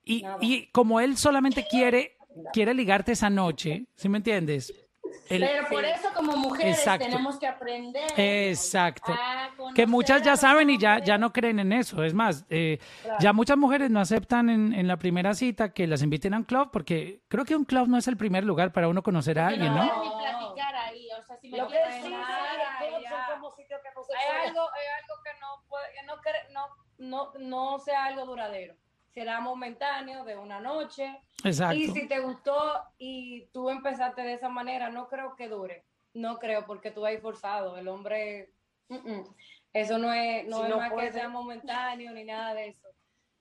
Y, 0.03 0.25
y 0.41 0.69
como 0.69 0.99
él 0.99 1.19
solamente 1.19 1.67
quiere, 1.71 2.17
quiere 2.55 2.73
ligarte 2.73 3.13
esa 3.13 3.29
noche, 3.29 3.85
¿sí 3.97 4.09
me 4.09 4.17
entiendes? 4.17 4.73
Pero 5.41 5.69
por 5.69 5.85
eso 5.85 6.09
como 6.15 6.37
mujeres 6.37 6.85
tenemos 6.99 7.39
que 7.39 7.47
aprender. 7.47 8.05
Exacto. 8.17 9.15
Que 9.75 9.87
muchas 9.87 10.23
ya 10.23 10.37
saben 10.37 10.71
y 10.71 10.79
ya, 10.79 10.99
ya 10.99 11.19
no 11.19 11.33
creen 11.33 11.59
en 11.59 11.73
eso. 11.73 12.03
Es 12.03 12.15
más, 12.15 12.45
eh, 12.51 12.79
ya 13.21 13.33
muchas 13.33 13.57
mujeres 13.57 13.91
no 13.91 14.01
aceptan 14.01 14.51
en, 14.51 14.73
en, 14.73 14.87
la 14.87 14.97
primera 14.97 15.35
cita 15.35 15.73
que 15.73 15.87
las 15.87 16.03
inviten 16.03 16.35
a 16.35 16.39
un 16.39 16.45
club 16.45 16.71
porque 16.73 17.23
creo 17.29 17.45
que 17.45 17.57
un 17.57 17.65
club 17.65 17.89
no 17.89 17.99
es 17.99 18.09
el 18.09 18.17
primer 18.17 18.45
lugar 18.45 18.73
para 18.73 18.89
uno 18.89 19.03
conocer 19.03 19.39
a 19.39 19.49
alguien, 19.49 19.75
¿no? 19.75 19.85
¿no? 19.85 20.19
platicar 20.19 20.75
ahí, 20.75 21.09
o 21.19 21.23
sea, 21.25 21.37
si 21.37 21.51
me 21.51 21.59
Lo 21.59 21.69
que 21.69 21.77
sí, 22.03 22.13
hay 22.13 22.15
algo, 24.49 24.69
hay 24.73 24.87
algo 25.03 25.15
que 25.23 25.31
no 25.41 25.63
puede, 25.69 25.93
que 25.93 26.03
no, 26.53 26.69
no, 26.99 26.99
no, 26.99 27.33
no 27.39 27.79
sea 27.79 28.07
algo 28.07 28.27
duradero 28.27 28.75
será 29.15 29.41
momentáneo 29.41 30.25
de 30.25 30.37
una 30.37 30.61
noche. 30.61 31.21
Exacto. 31.45 31.77
Y 31.77 31.89
si 31.89 32.09
te 32.09 32.21
gustó 32.21 32.83
y 32.99 33.47
tú 33.53 33.71
empezaste 33.71 34.23
de 34.23 34.35
esa 34.35 34.49
manera, 34.49 34.91
no 34.91 35.09
creo 35.09 35.37
que 35.37 35.49
dure. 35.49 35.85
No 36.13 36.39
creo, 36.39 36.67
porque 36.67 36.91
tú 36.91 37.07
has 37.07 37.21
forzado. 37.21 37.77
El 37.77 37.89
hombre, 37.89 38.53
eso 39.73 39.99
no 39.99 40.13
es, 40.13 40.47
no 40.47 40.65
es 40.67 40.77
más 40.77 40.93
que 40.93 41.13
sea 41.13 41.29
momentáneo 41.29 42.13
ni 42.13 42.25
nada 42.25 42.55
de 42.55 42.69
eso. 42.69 42.89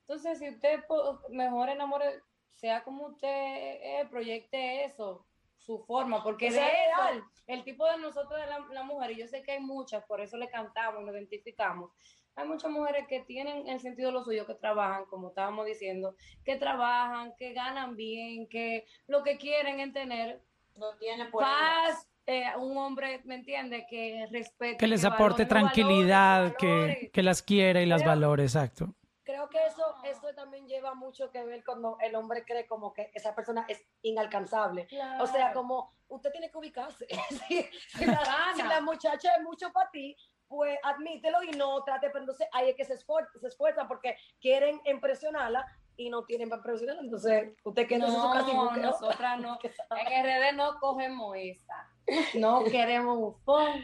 Entonces, 0.02 0.38
si 0.38 0.48
usted 0.48 0.84
mejor 1.30 1.68
enamore, 1.68 2.20
sea 2.54 2.84
como 2.84 3.06
usted 3.06 3.28
eh, 3.28 4.06
proyecte 4.10 4.84
eso, 4.84 5.26
su 5.56 5.78
forma, 5.84 6.22
porque 6.22 6.50
de 6.50 6.60
eso, 6.60 7.24
el 7.46 7.64
tipo 7.64 7.86
de 7.90 7.98
nosotros 7.98 8.38
de 8.38 8.46
la, 8.46 8.58
la, 8.70 8.82
mujer, 8.82 9.12
y 9.12 9.16
yo 9.16 9.26
sé 9.26 9.42
que 9.42 9.52
hay 9.52 9.60
muchas, 9.60 10.04
por 10.04 10.20
eso 10.20 10.36
le 10.36 10.50
cantamos 10.50 11.02
nos 11.02 11.14
identificamos, 11.14 11.90
hay 12.36 12.46
muchas 12.46 12.70
mujeres 12.70 13.06
que 13.08 13.20
tienen 13.20 13.68
el 13.68 13.80
sentido 13.80 14.08
de 14.08 14.14
lo 14.14 14.24
suyo, 14.24 14.46
que 14.46 14.54
trabajan, 14.54 15.04
como 15.06 15.28
estábamos 15.28 15.66
diciendo, 15.66 16.16
que 16.44 16.56
trabajan, 16.56 17.34
que 17.36 17.52
ganan 17.52 17.96
bien, 17.96 18.48
que 18.48 18.86
lo 19.06 19.22
que 19.22 19.38
quieren 19.38 19.80
es 19.80 19.92
tener 19.92 20.40
no 20.76 20.96
tiene 20.96 21.26
paz, 21.26 22.08
eh, 22.26 22.46
un 22.56 22.76
hombre, 22.76 23.20
¿me 23.24 23.36
entiende? 23.36 23.86
Que 23.88 24.26
respete. 24.30 24.76
Que 24.76 24.86
les 24.86 25.04
aporte 25.04 25.46
tranquilidad, 25.46 26.56
que, 26.56 27.10
que, 27.12 27.22
las 27.22 27.42
quiera 27.42 27.80
y 27.80 27.86
las 27.86 28.04
valore, 28.04 28.42
exacto. 28.42 28.94
Creo 29.22 29.48
que 29.48 29.64
eso, 29.66 29.94
eso 30.04 30.34
también 30.34 30.66
lleva 30.66 30.94
mucho 30.94 31.30
que 31.30 31.42
ver 31.44 31.64
cuando 31.64 31.96
el 32.00 32.14
hombre 32.14 32.44
cree 32.44 32.66
como 32.66 32.92
que 32.92 33.10
esa 33.14 33.34
persona 33.34 33.64
es 33.68 33.82
inalcanzable. 34.02 34.86
O 35.20 35.26
sea, 35.26 35.52
como 35.52 35.94
usted 36.08 36.30
tiene 36.30 36.50
que 36.50 36.58
ubicarse. 36.58 37.06
si, 37.48 38.04
la, 38.04 38.52
si 38.54 38.62
la 38.62 38.80
muchacha 38.80 39.34
es 39.36 39.42
mucho 39.42 39.72
para 39.72 39.90
ti, 39.90 40.16
pues 40.48 40.78
admítelo 40.82 41.42
y 41.42 41.50
no 41.56 41.82
trate, 41.84 42.08
pero 42.08 42.20
entonces 42.20 42.46
ahí 42.52 42.70
es 42.70 42.76
que 42.76 42.84
se, 42.84 42.96
se 42.96 43.46
esfuerzan 43.46 43.88
porque 43.88 44.16
quieren 44.40 44.80
impresionarla 44.84 45.66
y 45.96 46.10
no 46.10 46.24
tienen 46.24 46.48
para 46.48 46.60
impresionarla, 46.60 47.02
entonces 47.02 47.52
usted 47.62 47.86
que 47.86 47.98
no, 47.98 48.08
no 48.08 48.76
nosotras 48.76 49.40
no, 49.40 49.58
en 49.62 50.24
RD 50.24 50.56
no 50.56 50.78
cogemos 50.80 51.36
esa, 51.38 51.88
no 52.34 52.64
queremos 52.64 53.18
bufón 53.18 53.82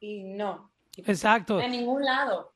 y 0.00 0.24
no. 0.24 0.70
Exacto. 0.96 1.60
En 1.60 1.70
ningún 1.70 2.04
lado. 2.04 2.52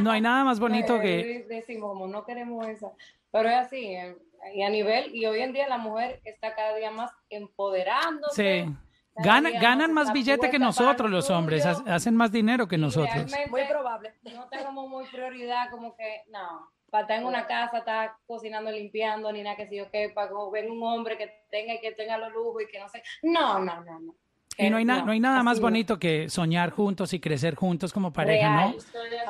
No, 0.00 0.10
hay 0.10 0.20
nada 0.20 0.44
más 0.44 0.58
bonito 0.58 0.98
que... 1.00 1.46
Decimos 1.48 1.90
como 1.90 2.08
no 2.08 2.24
queremos 2.24 2.66
esa, 2.66 2.92
pero 3.30 3.48
es 3.48 3.56
así, 3.56 3.94
eh, 3.94 4.16
y 4.54 4.62
a 4.62 4.70
nivel, 4.70 5.14
y 5.14 5.26
hoy 5.26 5.40
en 5.40 5.52
día 5.52 5.68
la 5.68 5.78
mujer 5.78 6.20
está 6.24 6.54
cada 6.54 6.74
día 6.74 6.90
más 6.90 7.12
empoderándose. 7.30 8.64
Sí 8.66 8.76
ganan 9.16 9.92
más 9.92 10.12
billete 10.12 10.50
que 10.50 10.58
nosotros 10.58 11.10
los 11.10 11.30
hombres, 11.30 11.64
hacen 11.66 12.16
más 12.16 12.32
dinero 12.32 12.66
que 12.66 12.78
nosotros. 12.78 13.32
Muy 13.50 13.64
probable. 13.68 14.14
No 14.22 14.48
tenemos 14.48 14.88
muy 14.88 15.06
prioridad 15.06 15.70
como 15.70 15.96
que, 15.96 16.22
no, 16.28 16.70
para 16.90 17.02
estar 17.02 17.18
en 17.18 17.26
una 17.26 17.46
casa, 17.46 17.78
estar 17.78 18.12
cocinando, 18.26 18.70
limpiando, 18.70 19.32
ni 19.32 19.42
nada 19.42 19.56
que 19.56 19.66
si 19.66 19.76
yo 19.76 19.90
que 19.90 20.10
para 20.10 20.30
ver 20.52 20.70
un 20.70 20.82
hombre 20.82 21.18
que 21.18 21.28
tenga 21.50 21.74
y 21.74 21.80
que 21.80 21.92
tenga 21.92 22.18
los 22.18 22.32
lujos 22.32 22.62
y 22.62 22.66
que 22.66 22.78
no 22.78 22.88
sé. 22.88 23.02
No, 23.22 23.58
no, 23.58 23.82
no, 23.82 23.98
no. 23.98 24.14
Y 24.56 24.70
no 24.70 24.76
hay, 24.76 24.84
no, 24.84 25.10
hay 25.10 25.20
nada 25.20 25.42
más 25.42 25.60
bonito 25.60 25.98
que 25.98 26.28
soñar 26.28 26.70
juntos 26.70 27.12
y 27.12 27.20
crecer 27.20 27.54
juntos 27.54 27.92
como 27.92 28.12
pareja, 28.12 28.66
¿no? 28.66 28.74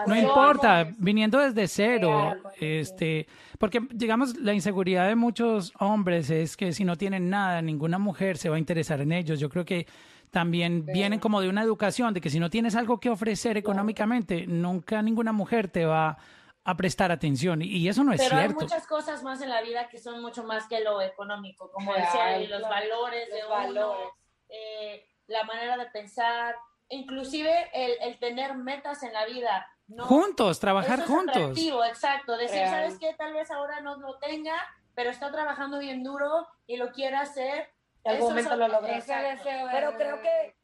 No 0.06 0.16
importa, 0.16 0.88
viniendo 0.98 1.38
desde 1.38 1.66
cero, 1.66 2.34
este, 2.60 3.26
porque 3.58 3.80
digamos 3.90 4.36
la 4.36 4.52
inseguridad 4.52 5.08
de 5.08 5.14
muchos 5.14 5.72
hombres 5.78 6.28
es 6.30 6.56
que 6.56 6.72
si 6.72 6.84
no 6.84 6.96
tienen 6.96 7.30
nada, 7.30 7.62
ninguna 7.62 7.98
mujer 7.98 8.36
se 8.36 8.48
va 8.48 8.56
a 8.56 8.58
interesar 8.58 9.00
en 9.00 9.12
ellos. 9.12 9.40
Yo 9.40 9.48
creo 9.48 9.64
que 9.64 9.86
también 10.30 10.84
vienen 10.84 11.20
como 11.20 11.40
de 11.40 11.48
una 11.48 11.62
educación 11.62 12.12
de 12.12 12.20
que 12.20 12.28
si 12.28 12.40
no 12.40 12.50
tienes 12.50 12.74
algo 12.74 12.98
que 12.98 13.08
ofrecer 13.08 13.56
económicamente, 13.56 14.46
nunca 14.46 15.00
ninguna 15.00 15.32
mujer 15.32 15.68
te 15.68 15.86
va 15.86 16.18
a 16.64 16.76
prestar 16.76 17.12
atención. 17.12 17.62
Y 17.62 17.88
eso 17.88 18.02
no 18.02 18.12
es 18.12 18.20
cierto. 18.20 18.36
Pero 18.36 18.48
hay 18.48 18.54
muchas 18.54 18.86
cosas 18.86 19.22
más 19.22 19.40
en 19.42 19.50
la 19.50 19.62
vida 19.62 19.88
que 19.88 19.98
son 19.98 20.20
mucho 20.20 20.42
más 20.44 20.66
que 20.66 20.80
lo 20.80 21.00
económico, 21.00 21.70
como 21.70 21.94
decía, 21.94 22.40
y 22.40 22.48
los 22.48 22.62
valores 22.62 23.28
de 23.30 23.44
valores. 23.48 24.08
Eh, 24.48 25.06
la 25.26 25.44
manera 25.44 25.76
de 25.76 25.86
pensar, 25.86 26.54
inclusive 26.88 27.70
el, 27.72 27.96
el 28.00 28.18
tener 28.18 28.54
metas 28.54 29.02
en 29.02 29.12
la 29.12 29.24
vida. 29.26 29.66
¿no? 29.86 30.04
Juntos, 30.06 30.60
trabajar 30.60 30.94
Eso 31.00 31.02
es 31.04 31.08
juntos. 31.10 31.36
atractivo, 31.36 31.84
exacto. 31.84 32.36
Decir, 32.36 32.58
Real. 32.58 32.70
¿sabes 32.70 32.98
qué? 32.98 33.14
Tal 33.18 33.32
vez 33.34 33.50
ahora 33.50 33.80
no 33.80 33.96
lo 33.96 34.18
tenga, 34.18 34.56
pero 34.94 35.10
está 35.10 35.30
trabajando 35.30 35.78
bien 35.78 36.02
duro 36.02 36.46
y 36.66 36.76
lo 36.76 36.90
quiere 36.92 37.16
hacer. 37.16 37.68
En 38.04 38.12
algún 38.12 38.30
momento 38.30 38.56
lo 38.56 38.68
logra. 38.68 39.02
Pero 39.72 39.90
de- 39.92 39.96
creo 39.96 40.22
que- 40.22 40.54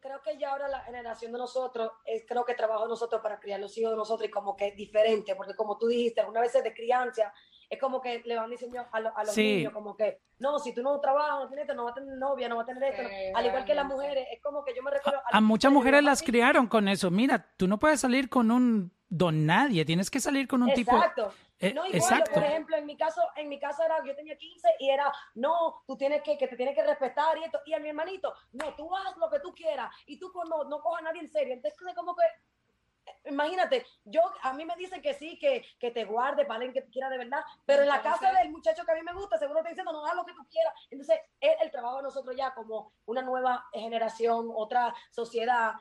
creo 0.00 0.22
que 0.22 0.38
ya 0.38 0.50
ahora 0.52 0.68
la 0.68 0.80
generación 0.82 1.32
de 1.32 1.38
nosotros, 1.38 1.90
es, 2.04 2.24
creo 2.26 2.44
que 2.44 2.54
trabajo 2.54 2.86
nosotros 2.86 3.20
para 3.20 3.40
criar 3.40 3.58
los 3.58 3.76
hijos 3.76 3.90
de 3.90 3.96
nosotros 3.96 4.28
y 4.28 4.30
como 4.30 4.54
que 4.56 4.68
es 4.68 4.76
diferente, 4.76 5.34
porque 5.34 5.54
como 5.56 5.76
tú 5.76 5.88
dijiste, 5.88 6.20
algunas 6.20 6.42
veces 6.44 6.62
de 6.62 6.72
crianza, 6.72 7.32
es 7.70 7.78
como 7.80 8.00
que 8.00 8.22
le 8.24 8.36
van 8.36 8.50
diciendo 8.50 8.78
a, 8.90 9.00
lo- 9.00 9.16
a 9.16 9.24
los 9.24 9.34
Sí. 9.34 9.56
niños, 9.56 9.72
como 9.72 9.96
que, 9.96 10.20
no, 10.38 10.58
si 10.58 10.72
tú 10.72 10.82
no 10.82 10.98
trabajas, 11.00 11.40
no 11.40 11.48
tienes 11.48 11.64
esto, 11.64 11.74
no 11.74 11.84
vas 11.84 11.92
a 11.92 12.00
tener 12.00 12.16
novia, 12.16 12.48
no 12.48 12.56
vas 12.56 12.64
a 12.64 12.72
tener 12.72 12.82
esto, 12.84 13.02
no". 13.02 13.08
Al 13.38 13.46
igual 13.46 13.64
que 13.64 13.74
las 13.74 13.86
mujeres, 13.86 14.26
es 14.32 14.40
como 14.42 14.64
que 14.64 14.74
yo 14.74 14.82
me 14.82 14.90
recuerdo... 14.90 15.20
A 15.30 15.40
muchas 15.40 15.70
mujeres 15.72 16.02
las 16.02 16.22
criaron 16.22 16.66
con 16.66 16.88
eso. 16.88 17.10
Mira, 17.10 17.46
tú 17.56 17.68
no 17.68 17.78
puedes 17.78 18.00
salir 18.00 18.28
con 18.28 18.50
un 18.50 18.92
don 19.10 19.46
nadie, 19.46 19.84
tienes 19.84 20.10
que 20.10 20.20
salir 20.20 20.46
con 20.48 20.62
un 20.62 20.72
tipo. 20.74 20.94
Exacto. 20.94 21.32
Eh, 21.60 21.72
No, 21.74 21.84
igual, 21.86 21.96
exacto. 22.00 22.30
por 22.34 22.44
ejemplo, 22.44 22.76
en 22.76 22.86
mi 22.86 22.96
caso, 22.96 23.20
en 23.34 23.48
mi 23.48 23.58
caso 23.58 23.82
era, 23.82 23.96
yo 24.04 24.14
tenía 24.14 24.36
15 24.36 24.68
y 24.78 24.90
era, 24.90 25.12
no, 25.34 25.82
tú 25.86 25.96
tienes 25.96 26.22
que, 26.22 26.38
que 26.38 26.46
te 26.46 26.56
tienes 26.56 26.74
que 26.74 26.84
respetar 26.84 27.36
y 27.38 27.44
esto, 27.44 27.58
y 27.66 27.74
a 27.74 27.80
mi 27.80 27.88
hermanito, 27.88 28.32
no, 28.52 28.74
tú 28.76 28.88
haz 28.94 29.16
lo 29.16 29.28
que 29.28 29.40
tú 29.40 29.52
quieras 29.54 29.90
y 30.06 30.18
tú 30.20 30.30
no, 30.48 30.64
no 30.64 30.80
cojas 30.80 31.00
a 31.00 31.04
nadie 31.06 31.20
en 31.22 31.28
serio. 31.28 31.54
Entonces, 31.54 31.76
como 31.96 32.14
que, 32.14 32.22
imagínate, 33.24 33.84
yo, 34.04 34.20
a 34.42 34.52
mí 34.52 34.64
me 34.64 34.76
dicen 34.76 35.00
que 35.02 35.14
sí, 35.14 35.38
que, 35.38 35.64
que 35.78 35.90
te 35.90 36.04
guarde 36.04 36.44
para 36.44 36.56
alguien 36.56 36.72
que 36.72 36.82
te 36.82 36.90
quiera 36.90 37.08
de 37.10 37.18
verdad, 37.18 37.40
pero 37.66 37.82
en 37.82 37.88
la 37.88 38.02
casa 38.02 38.32
del 38.32 38.50
muchacho 38.50 38.84
que 38.84 38.92
a 38.92 38.94
mí 38.94 39.02
me 39.02 39.14
gusta, 39.14 39.38
seguro 39.38 39.62
te 39.62 39.70
diciendo, 39.70 39.92
no, 39.92 40.04
haz 40.06 40.14
lo 40.14 40.24
que 40.24 40.32
tú 40.32 40.46
quieras. 40.50 40.72
Entonces, 40.90 41.18
es 41.40 41.52
el 41.62 41.70
trabajo 41.70 41.98
de 41.98 42.02
nosotros 42.04 42.36
ya 42.36 42.54
como 42.54 42.92
una 43.06 43.22
nueva 43.22 43.64
generación, 43.72 44.48
otra 44.54 44.94
sociedad, 45.10 45.72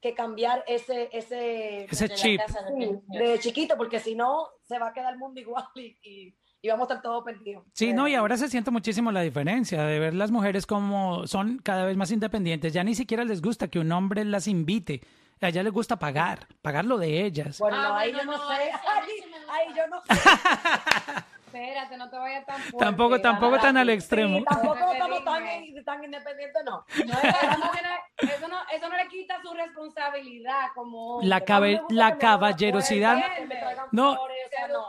que 0.00 0.14
cambiar 0.14 0.62
ese, 0.66 1.08
ese, 1.12 1.84
Ese 1.84 2.08
chip. 2.10 2.40
casa 2.40 2.62
de 2.62 3.00
de 3.08 3.38
chiquito, 3.40 3.76
porque 3.76 3.98
si 3.98 4.14
no, 4.14 4.46
se 4.62 4.78
va 4.78 4.88
a 4.88 4.92
quedar 4.92 5.12
el 5.12 5.18
mundo 5.18 5.40
igual 5.40 5.64
y, 5.74 5.98
y, 6.02 6.34
y 6.62 6.68
vamos 6.68 6.88
a 6.88 6.94
estar 6.94 7.02
todos 7.02 7.24
perdidos. 7.24 7.64
Sí, 7.72 7.92
no, 7.92 8.06
y 8.06 8.14
ahora 8.14 8.36
se 8.36 8.48
siente 8.48 8.70
muchísimo 8.70 9.10
la 9.10 9.22
diferencia 9.22 9.82
de 9.84 9.98
ver 9.98 10.14
las 10.14 10.30
mujeres 10.30 10.66
como 10.66 11.26
son 11.26 11.58
cada 11.58 11.84
vez 11.84 11.96
más 11.96 12.12
independientes. 12.12 12.72
Ya 12.72 12.84
ni 12.84 12.94
siquiera 12.94 13.24
les 13.24 13.42
gusta 13.42 13.68
que 13.68 13.80
un 13.80 13.90
hombre 13.90 14.24
las 14.24 14.46
invite. 14.46 15.00
A 15.40 15.48
ellas 15.48 15.64
les 15.64 15.72
gusta 15.72 15.96
pagar, 15.98 16.46
pagar 16.62 16.84
lo 16.84 16.98
de 16.98 17.24
ellas. 17.24 17.58
Bueno, 17.58 17.76
Ah, 17.78 17.88
no, 17.88 17.96
ahí 17.96 18.12
bueno, 18.12 18.32
yo 18.32 18.38
no, 18.38 18.38
no, 18.38 18.48
sé. 18.48 18.54
ahí 18.54 18.70
Ahí, 18.70 19.10
sí 19.22 19.30
me 19.30 19.38
gusta. 19.38 19.52
ahí 19.54 19.68
yo 19.76 19.86
no 19.86 20.02
sé. 20.02 21.24
Espérate, 21.48 21.96
no 21.96 22.10
te 22.10 22.16
vayas 22.16 22.46
tan 22.46 22.56
fuerte. 22.60 22.78
Tampoco, 22.78 23.20
tampoco 23.20 23.58
tan 23.58 23.76
al 23.76 23.90
extremo. 23.90 24.38
Sí, 24.38 24.44
tampoco 24.44 24.92
estamos 24.92 25.24
tan, 25.24 25.44
tan 25.84 26.04
independientes, 26.04 26.62
no. 26.64 26.84
No, 27.06 27.12
eso, 27.18 27.58
no 27.58 27.70
tiene- 27.70 28.34
eso, 28.34 28.48
no, 28.48 28.56
eso 28.72 28.88
no 28.88 28.96
le 28.96 29.08
quita 29.08 29.40
su 29.42 29.52
responsabilidad 29.54 30.66
como 30.74 31.14
hombre. 31.14 31.28
La 31.28 31.40
cabe- 31.40 31.80
la 31.90 32.18
caballerosidad- 32.18 33.22
No. 33.92 34.14
flores, 34.14 34.36
o 34.46 34.48
sea 34.50 34.68
no. 34.68 34.86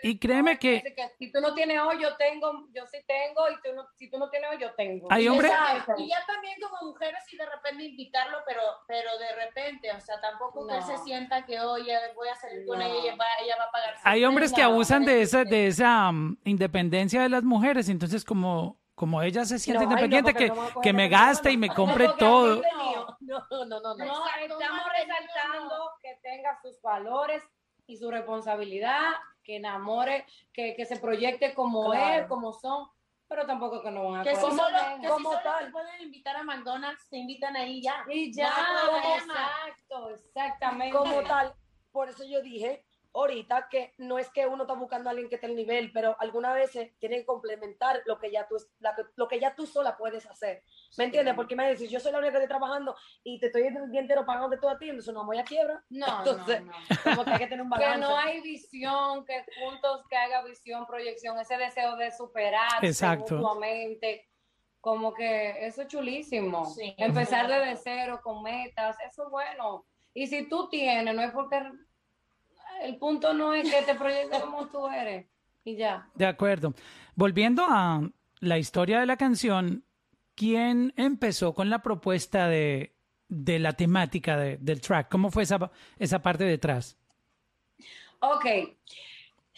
Y 0.00 0.16
créeme 0.20 0.52
no, 0.54 0.58
que- 0.60 0.94
que 0.94 1.08
si 1.18 1.32
tú 1.32 1.40
no 1.40 1.54
tienes 1.54 1.80
hoy, 1.80 2.00
yo 2.00 2.14
tengo, 2.16 2.68
yo 2.72 2.86
sí 2.86 2.98
tengo, 3.04 3.50
y 3.50 3.54
tú 3.68 3.74
no, 3.74 3.84
si 3.96 4.08
tú 4.08 4.16
no 4.16 4.30
tienes 4.30 4.48
hoy, 4.50 4.58
yo 4.60 4.72
tengo. 4.74 5.08
Hay 5.10 5.24
Y 5.24 5.28
hombres-. 5.28 5.50
Y 5.96 6.08
ya 6.08 6.24
también 6.24 6.54
como 6.62 6.92
mujeres 6.92 7.20
y 7.32 7.36
de 7.36 7.44
repente 7.44 7.82
invitarlo, 7.82 8.38
pero, 8.46 8.60
pero 8.86 9.10
de 9.18 9.34
repente, 9.44 9.90
o 9.90 9.98
sea, 10.00 10.20
tampoco 10.20 10.68
que 10.68 10.74
él 10.74 10.80
No. 10.80 10.86
se 10.86 10.98
sienta 10.98 11.44
que, 11.44 11.60
oye, 11.60 11.98
voy 12.14 12.28
a 12.28 12.36
salir 12.36 12.64
con 12.64 12.78
No. 12.78 12.84
ella 12.84 12.94
y 12.94 12.98
ella 13.08 13.16
va, 13.16 13.24
ella 13.42 13.56
va 13.58 13.64
a 13.64 13.70
pagar. 13.72 13.94
Hay 14.04 14.24
hombres 14.24 14.52
que 14.52 14.62
abusan 14.62 15.04
de 15.04 15.22
esa, 15.22 15.42
de 15.42 15.66
esa 15.66 15.97
um, 16.10 16.36
independencia 16.44 17.22
de 17.22 17.28
las 17.28 17.42
mujeres, 17.44 17.88
entonces 17.88 18.24
como, 18.24 18.76
como 18.94 19.22
ella 19.22 19.44
se 19.44 19.58
siente 19.58 19.84
No, 19.84 19.90
ay, 19.90 19.96
no, 19.96 20.00
independiente, 20.04 20.32
porque 20.32 20.50
que, 20.50 20.74
no 20.74 20.80
que 20.80 20.92
me 20.92 21.08
gaste 21.08 21.50
y 21.52 21.56
me 21.56 21.68
No, 21.68 21.74
compre 21.74 22.08
todo. 22.18 22.62
No, 23.20 23.44
no, 23.50 23.66
no, 23.66 23.80
no. 23.80 23.94
No, 23.96 24.26
estamos 24.40 24.82
resaltando 24.98 25.90
que 26.02 26.18
tenga 26.22 26.58
sus 26.62 26.80
valores 26.82 27.42
y 27.86 27.96
su 27.96 28.10
responsabilidad, 28.10 29.12
que 29.42 29.56
enamore, 29.56 30.26
que, 30.52 30.74
que 30.76 30.84
se 30.86 30.96
proyecte 30.98 31.54
como 31.54 31.90
Claro. 31.90 32.22
él, 32.22 32.26
como 32.28 32.52
son, 32.52 32.88
pero 33.28 33.46
tampoco 33.46 33.82
que 33.82 33.90
no 33.90 34.10
van 34.10 34.20
a 34.20 34.24
Que 34.24 34.34
si 34.34 34.40
solo, 34.40 34.62
que 35.00 35.02
si 35.02 35.08
como 35.08 35.30
solo 35.30 35.42
tal. 35.42 35.66
te 35.66 35.70
pueden 35.72 36.02
invitar 36.02 36.36
a 36.36 36.42
McDonald's, 36.42 37.08
te 37.08 37.16
invitan 37.18 37.56
ahí 37.56 37.82
ya. 37.82 38.04
Y 38.10 38.32
ya, 38.32 38.50
No 38.50 38.96
exacto, 39.16 40.10
exactamente. 40.10 40.96
como 40.96 41.22
tal. 41.22 41.54
Por 41.92 42.08
eso 42.08 42.24
yo 42.24 42.42
dije 42.42 42.84
ahorita 43.14 43.68
que 43.70 43.94
no 43.98 44.18
es 44.18 44.28
que 44.30 44.46
uno 44.46 44.64
está 44.64 44.74
buscando 44.74 45.08
a 45.08 45.12
alguien 45.12 45.28
que 45.28 45.36
esté 45.36 45.46
al 45.46 45.56
nivel, 45.56 45.90
pero 45.92 46.16
algunas 46.20 46.54
veces 46.54 46.92
tienen 46.98 47.20
que 47.20 47.26
complementar 47.26 48.00
lo 48.06 48.18
que 48.18 48.30
ya 48.30 48.46
tú, 48.46 48.56
la 48.80 48.94
que- 48.94 49.04
lo 49.16 49.26
que 49.28 49.40
ya 49.40 49.54
tú 49.54 49.66
sola 49.66 49.96
puedes 49.96 50.26
hacer. 50.26 50.62
¿Me 50.96 51.04
entiendes? 51.04 51.34
Porque 51.34 51.56
me 51.56 51.68
dices, 51.70 51.90
yo 51.90 51.98
soy 52.00 52.12
la 52.12 52.18
única 52.18 52.32
que 52.32 52.44
estoy 52.44 52.48
trabajando 52.58 52.94
y 53.24 53.40
te 53.40 53.46
estoy 53.46 53.62
el 53.62 53.90
día 53.90 54.00
entero 54.00 54.24
pagando 54.26 54.48
de 54.50 54.58
todo 54.58 54.70
a 54.70 54.78
ti, 54.78 54.88
entonces 54.90 55.12
no 55.14 55.24
voy 55.24 55.38
a 55.38 55.44
quiebra. 55.44 55.82
No, 55.88 56.06
Entonces, 56.18 56.60
no, 56.64 56.72
no. 56.72 56.96
Como 57.02 57.24
que 57.24 57.30
hay 57.32 57.38
que 57.38 57.46
tener 57.46 57.62
un 57.64 57.70
Que 57.72 57.80
balance. 57.80 58.00
no 58.00 58.16
hay 58.16 58.40
visión, 58.42 59.24
que 59.24 59.44
juntos 59.60 60.04
que 60.08 60.16
haga 60.16 60.42
visión, 60.44 60.86
proyección, 60.86 61.38
ese 61.38 61.56
deseo 61.56 61.96
de 61.96 62.10
superarse 62.12 62.86
Exacto. 62.86 63.36
mutuamente. 63.36 64.28
Como 64.80 65.12
que 65.12 65.66
eso 65.66 65.82
es 65.82 65.88
chulísimo. 65.88 66.64
Sí. 66.66 66.94
Empezar 66.98 67.48
desde 67.48 67.76
cero 67.76 68.20
con 68.22 68.42
metas, 68.44 68.96
eso 69.10 69.24
es 69.24 69.30
bueno. 69.30 69.84
Y 70.14 70.26
si 70.28 70.48
tú 70.48 70.68
tienes, 70.68 71.14
no 71.14 71.22
es 71.22 71.32
porque 71.32 71.60
el 72.82 72.96
punto 72.96 73.32
no 73.34 73.52
es 73.54 73.70
que 73.70 73.82
te 73.82 73.94
proyectes 73.94 74.40
como 74.40 74.66
tú 74.68 74.86
eres. 74.88 75.26
Y 75.64 75.76
ya. 75.76 76.08
De 76.14 76.26
acuerdo. 76.26 76.74
Volviendo 77.14 77.64
a 77.68 78.08
la 78.40 78.58
historia 78.58 79.00
de 79.00 79.06
la 79.06 79.16
canción, 79.16 79.84
¿quién 80.34 80.92
empezó 80.96 81.54
con 81.54 81.68
la 81.70 81.82
propuesta 81.82 82.48
de, 82.48 82.94
de 83.28 83.58
la 83.58 83.72
temática 83.74 84.36
de- 84.36 84.56
del 84.58 84.80
track? 84.80 85.08
¿Cómo 85.10 85.30
fue 85.30 85.42
esa, 85.42 85.70
esa 85.98 86.22
parte 86.22 86.44
detrás? 86.44 86.96
Ok. 88.20 88.46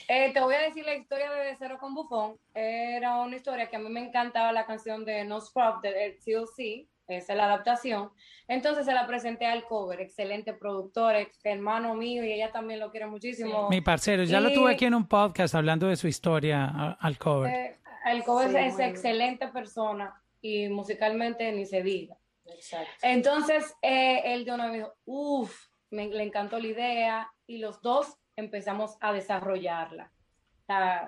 Eh, 0.08 0.32
te 0.32 0.40
voy 0.40 0.54
a 0.54 0.60
decir 0.62 0.84
la 0.84 0.94
historia 0.96 1.30
de 1.30 1.54
Cero 1.58 1.76
con 1.78 1.94
Bufón. 1.94 2.36
Era 2.54 3.16
una 3.20 3.36
historia 3.36 3.68
que 3.68 3.76
a 3.76 3.78
mí 3.78 3.88
me 3.90 4.00
encantaba 4.00 4.50
la 4.52 4.66
canción 4.66 5.04
de 5.04 5.24
No 5.24 5.40
Scrub 5.40 5.80
de 5.82 6.18
TLC, 6.24 6.88
es 7.18 7.28
la 7.28 7.44
adaptación. 7.44 8.10
Entonces 8.48 8.84
se 8.86 8.92
la 8.92 9.06
presenté 9.06 9.46
al 9.46 9.64
cover, 9.64 10.00
excelente 10.00 10.52
productor, 10.52 11.14
ex- 11.16 11.38
hermano 11.44 11.94
mío, 11.94 12.24
y 12.24 12.32
ella 12.32 12.50
también 12.52 12.80
lo 12.80 12.90
quiere 12.90 13.06
muchísimo. 13.06 13.68
Mi 13.68 13.80
parcero, 13.80 14.24
ya 14.24 14.40
lo 14.40 14.52
tuve 14.52 14.72
aquí 14.72 14.84
en 14.86 14.94
un 14.94 15.06
podcast 15.06 15.54
hablando 15.54 15.86
de 15.86 15.96
su 15.96 16.08
historia 16.08 16.64
a- 16.64 16.92
al 17.00 17.18
cover. 17.18 17.52
Eh, 17.54 17.76
el 18.06 18.24
cover 18.24 18.50
Sí, 18.50 18.56
es 18.56 18.78
excelente 18.80 19.48
persona 19.48 20.14
y 20.40 20.68
musicalmente 20.68 21.52
ni 21.52 21.66
se 21.66 21.82
diga. 21.82 22.16
Exacto. 22.46 22.90
Entonces, 23.02 23.74
eh, 23.82 24.22
él 24.24 24.44
de 24.44 24.52
una 24.52 24.66
vez 24.66 24.74
dijo, 24.78 24.94
uff, 25.04 25.66
me 25.90 26.06
le 26.08 26.22
encantó 26.24 26.58
la 26.58 26.66
idea 26.66 27.30
y 27.46 27.58
los 27.58 27.80
dos 27.82 28.16
empezamos 28.36 28.96
a 29.00 29.12
desarrollarla 29.12 30.10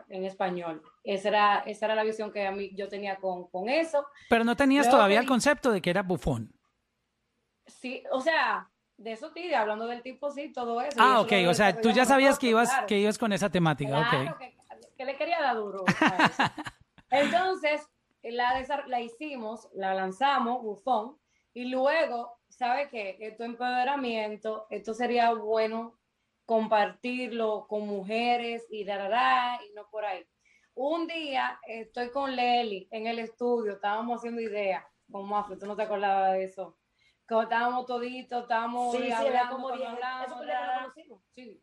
en 0.08 0.24
español. 0.24 0.82
Esa 1.04 1.28
era, 1.28 1.58
esa 1.66 1.86
era 1.86 1.94
la 1.94 2.04
visión 2.04 2.32
que 2.32 2.46
a 2.46 2.52
mí 2.52 2.70
yo 2.74 2.88
tenía 2.88 3.16
con, 3.16 3.48
con 3.48 3.68
eso. 3.68 4.06
Pero 4.28 4.44
no 4.44 4.56
tenías 4.56 4.86
luego 4.86 4.98
todavía 4.98 5.20
el 5.20 5.26
concepto 5.26 5.70
de 5.70 5.80
que 5.80 5.90
era 5.90 6.02
bufón. 6.02 6.52
Sí, 7.66 8.02
o 8.10 8.20
sea, 8.20 8.70
de 8.96 9.12
eso 9.12 9.30
sí, 9.32 9.52
hablando 9.54 9.86
del 9.86 10.02
tipo, 10.02 10.30
sí, 10.30 10.52
todo 10.52 10.80
eso. 10.80 10.96
Ah, 10.98 11.14
eso 11.14 11.22
ok. 11.22 11.50
O 11.50 11.54
sea, 11.54 11.80
tú 11.80 11.90
ya 11.90 12.04
sabías 12.04 12.38
que 12.38 12.48
ibas, 12.48 12.70
claro. 12.70 12.86
que 12.86 12.98
ibas 12.98 13.18
con 13.18 13.32
esa 13.32 13.50
temática. 13.50 14.08
Claro, 14.08 14.30
ok. 14.32 14.38
que, 14.38 14.56
que 14.96 15.04
le 15.04 15.16
quería 15.16 15.40
dar 15.40 15.56
duro. 15.56 15.84
Entonces, 17.10 17.88
la, 18.22 18.64
la 18.86 19.00
hicimos, 19.00 19.68
la 19.74 19.94
lanzamos, 19.94 20.62
bufón, 20.62 21.18
y 21.54 21.66
luego, 21.66 22.38
¿sabe 22.48 22.88
qué? 22.88 23.16
Esto 23.20 23.44
empoderamiento, 23.44 24.66
esto 24.70 24.94
sería 24.94 25.32
bueno 25.34 25.98
compartirlo 26.44 27.66
con 27.68 27.86
mujeres 27.86 28.66
y 28.70 28.84
da, 28.84 28.96
da, 28.98 29.08
da, 29.08 29.60
y 29.64 29.72
no 29.74 29.88
por 29.90 30.04
ahí. 30.04 30.24
Un 30.74 31.06
día 31.06 31.60
estoy 31.66 32.10
con 32.10 32.34
Leli 32.34 32.88
en 32.90 33.06
el 33.06 33.18
estudio, 33.18 33.74
estábamos 33.74 34.18
haciendo 34.18 34.40
ideas 34.40 34.84
con 35.10 35.28
Mafia, 35.28 35.58
tú 35.58 35.66
no 35.66 35.76
te 35.76 35.82
acordabas 35.82 36.32
de 36.32 36.44
eso. 36.44 36.78
Como 37.28 37.42
estábamos 37.42 37.86
toditos, 37.86 38.42
estábamos 38.42 38.92
Sí, 38.96 39.02
sí, 39.02 39.06
era 39.06 39.18
hablando, 39.18 39.52
como 39.52 39.68
cuando 39.68 39.84
dije, 39.84 39.96
hablamos, 39.96 40.26
eso 40.26 40.36
fue 40.36 40.46
da, 40.46 40.52
lo 40.54 40.60
que 40.60 40.66
da, 40.66 40.66
nos 40.66 40.74
da. 40.74 40.82
conocimos. 40.82 41.22
Sí. 41.34 41.62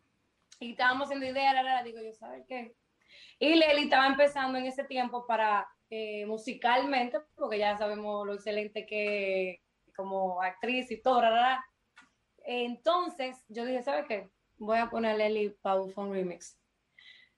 Y 0.60 0.72
estábamos 0.72 1.06
haciendo 1.06 1.26
ideas, 1.26 1.54
la, 1.54 1.64
la, 1.64 1.74
la, 1.76 1.84
digo 1.84 2.00
yo, 2.02 2.14
¿sabes 2.14 2.46
qué? 2.48 2.76
Y 3.40 3.56
Leli 3.56 3.84
estaba 3.84 4.08
empezando 4.08 4.58
en 4.58 4.66
ese 4.66 4.84
tiempo 4.84 5.26
para 5.26 5.68
eh, 5.90 6.26
musicalmente, 6.26 7.20
porque 7.36 7.58
ya 7.58 7.78
sabemos 7.78 8.26
lo 8.28 8.34
excelente 8.34 8.86
que 8.86 9.62
como 9.96 10.42
actriz 10.42 10.92
y 10.92 11.02
todo. 11.02 11.22
Entonces 12.46 13.44
yo 13.48 13.66
dije, 13.66 13.82
¿sabes 13.84 14.06
qué? 14.08 14.30
Voy 14.60 14.78
a 14.78 14.90
poner 14.90 15.12
a 15.12 15.18
Leli 15.18 15.50
para 15.62 15.80
Bufón 15.80 16.12
Remix. 16.12 16.60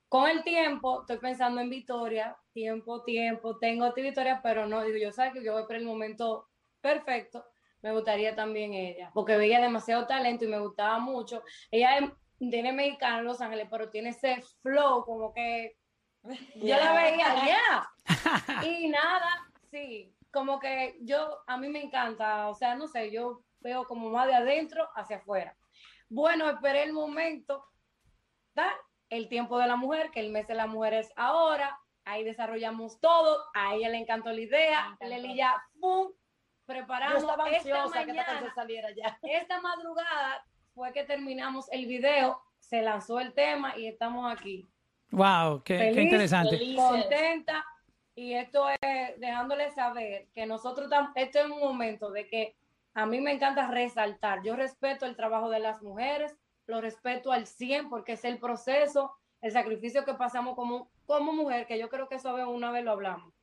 Con 0.09 0.29
el 0.29 0.43
tiempo, 0.43 1.01
estoy 1.01 1.19
pensando 1.19 1.61
en 1.61 1.69
Victoria, 1.69 2.35
tiempo, 2.51 3.03
tiempo, 3.03 3.57
tengo 3.57 3.85
otra 3.85 4.03
Victoria, 4.03 4.41
pero 4.43 4.67
no, 4.67 4.83
digo 4.83 4.97
yo, 4.97 5.13
¿sabes 5.13 5.31
que 5.31 5.43
Yo 5.43 5.53
voy 5.53 5.63
por 5.63 5.75
el 5.75 5.85
momento 5.85 6.49
perfecto, 6.81 7.45
me 7.81 7.93
gustaría 7.93 8.35
también 8.35 8.73
ella, 8.73 9.11
porque 9.13 9.37
veía 9.37 9.61
demasiado 9.61 10.05
talento 10.07 10.45
y 10.45 10.49
me 10.49 10.59
gustaba 10.59 10.99
mucho. 10.99 11.43
Ella 11.69 11.97
es, 11.97 12.09
tiene 12.37 12.73
mexicana 12.73 13.19
en 13.19 13.25
Los 13.25 13.39
Ángeles, 13.39 13.67
pero 13.71 13.89
tiene 13.89 14.09
ese 14.09 14.41
flow 14.61 15.05
como 15.05 15.33
que 15.33 15.77
yo 16.55 16.75
la 16.75 16.93
veía 16.93 17.45
ya. 17.45 17.89
Y 18.67 18.89
nada, 18.89 19.29
sí, 19.69 20.13
como 20.31 20.59
que 20.59 20.97
yo, 21.01 21.39
a 21.47 21.57
mí 21.57 21.69
me 21.69 21.81
encanta, 21.83 22.49
o 22.49 22.53
sea, 22.53 22.75
no 22.75 22.87
sé, 22.87 23.11
yo 23.11 23.43
veo 23.59 23.85
como 23.85 24.09
más 24.09 24.27
de 24.27 24.33
adentro 24.33 24.87
hacia 24.95 25.17
afuera. 25.17 25.55
Bueno, 26.13 26.49
esperé 26.49 26.83
el 26.83 26.91
momento, 26.91 27.63
¿da? 28.53 28.69
el 29.09 29.29
tiempo 29.29 29.57
de 29.59 29.67
la 29.67 29.77
mujer, 29.77 30.11
que 30.11 30.19
el 30.19 30.29
mes 30.29 30.45
de 30.47 30.55
la 30.55 30.67
mujer 30.67 30.93
es 30.93 31.11
ahora, 31.15 31.79
ahí 32.03 32.23
desarrollamos 32.25 32.99
todo, 32.99 33.37
a 33.53 33.75
ella 33.75 33.87
le 33.87 33.97
encantó 33.97 34.29
la 34.33 34.41
idea, 34.41 34.97
Leli 34.99 35.35
ya, 35.37 35.55
¡pum! 35.79 36.11
Preparamos 36.65 37.23
esta 37.23 37.35
que 37.45 37.89
mañana, 38.05 38.25
canción 38.25 38.53
saliera 38.53 38.89
ya. 38.91 39.17
esta 39.23 39.61
madrugada 39.61 40.45
fue 40.73 40.91
que 40.91 41.05
terminamos 41.05 41.71
el 41.71 41.85
video, 41.85 42.41
se 42.59 42.81
lanzó 42.81 43.21
el 43.21 43.33
tema 43.33 43.77
y 43.77 43.87
estamos 43.87 44.29
aquí. 44.31 44.69
Wow, 45.11 45.63
qué, 45.63 45.91
interesante. 45.93 46.57
feliz. 46.57 46.77
contenta 46.77 47.65
y 48.15 48.33
esto 48.33 48.67
es 48.81 49.17
dejándoles 49.19 49.73
saber 49.75 50.27
que 50.33 50.45
nosotros 50.45 50.89
tam- 50.89 51.13
esto 51.15 51.39
es 51.39 51.45
un 51.45 51.59
momento 51.59 52.11
de 52.11 52.27
que 52.27 52.55
a 52.93 53.05
mí 53.05 53.21
me 53.21 53.31
encanta 53.31 53.67
resaltar, 53.67 54.41
yo 54.43 54.55
respeto 54.55 55.05
el 55.05 55.15
trabajo 55.15 55.49
de 55.49 55.59
las 55.59 55.81
mujeres, 55.81 56.35
lo 56.67 56.81
respeto 56.81 57.31
al 57.31 57.47
100 57.47 57.89
porque 57.89 58.13
es 58.13 58.25
el 58.25 58.37
proceso, 58.37 59.13
el 59.41 59.51
sacrificio 59.51 60.05
que 60.05 60.13
pasamos 60.13 60.55
como, 60.55 60.91
como 61.05 61.33
mujer, 61.33 61.65
que 61.67 61.79
yo 61.79 61.89
creo 61.89 62.07
que 62.07 62.15
eso 62.15 62.33
una 62.49 62.71
vez 62.71 62.83
lo 62.83 62.91
hablamos. 62.91 63.33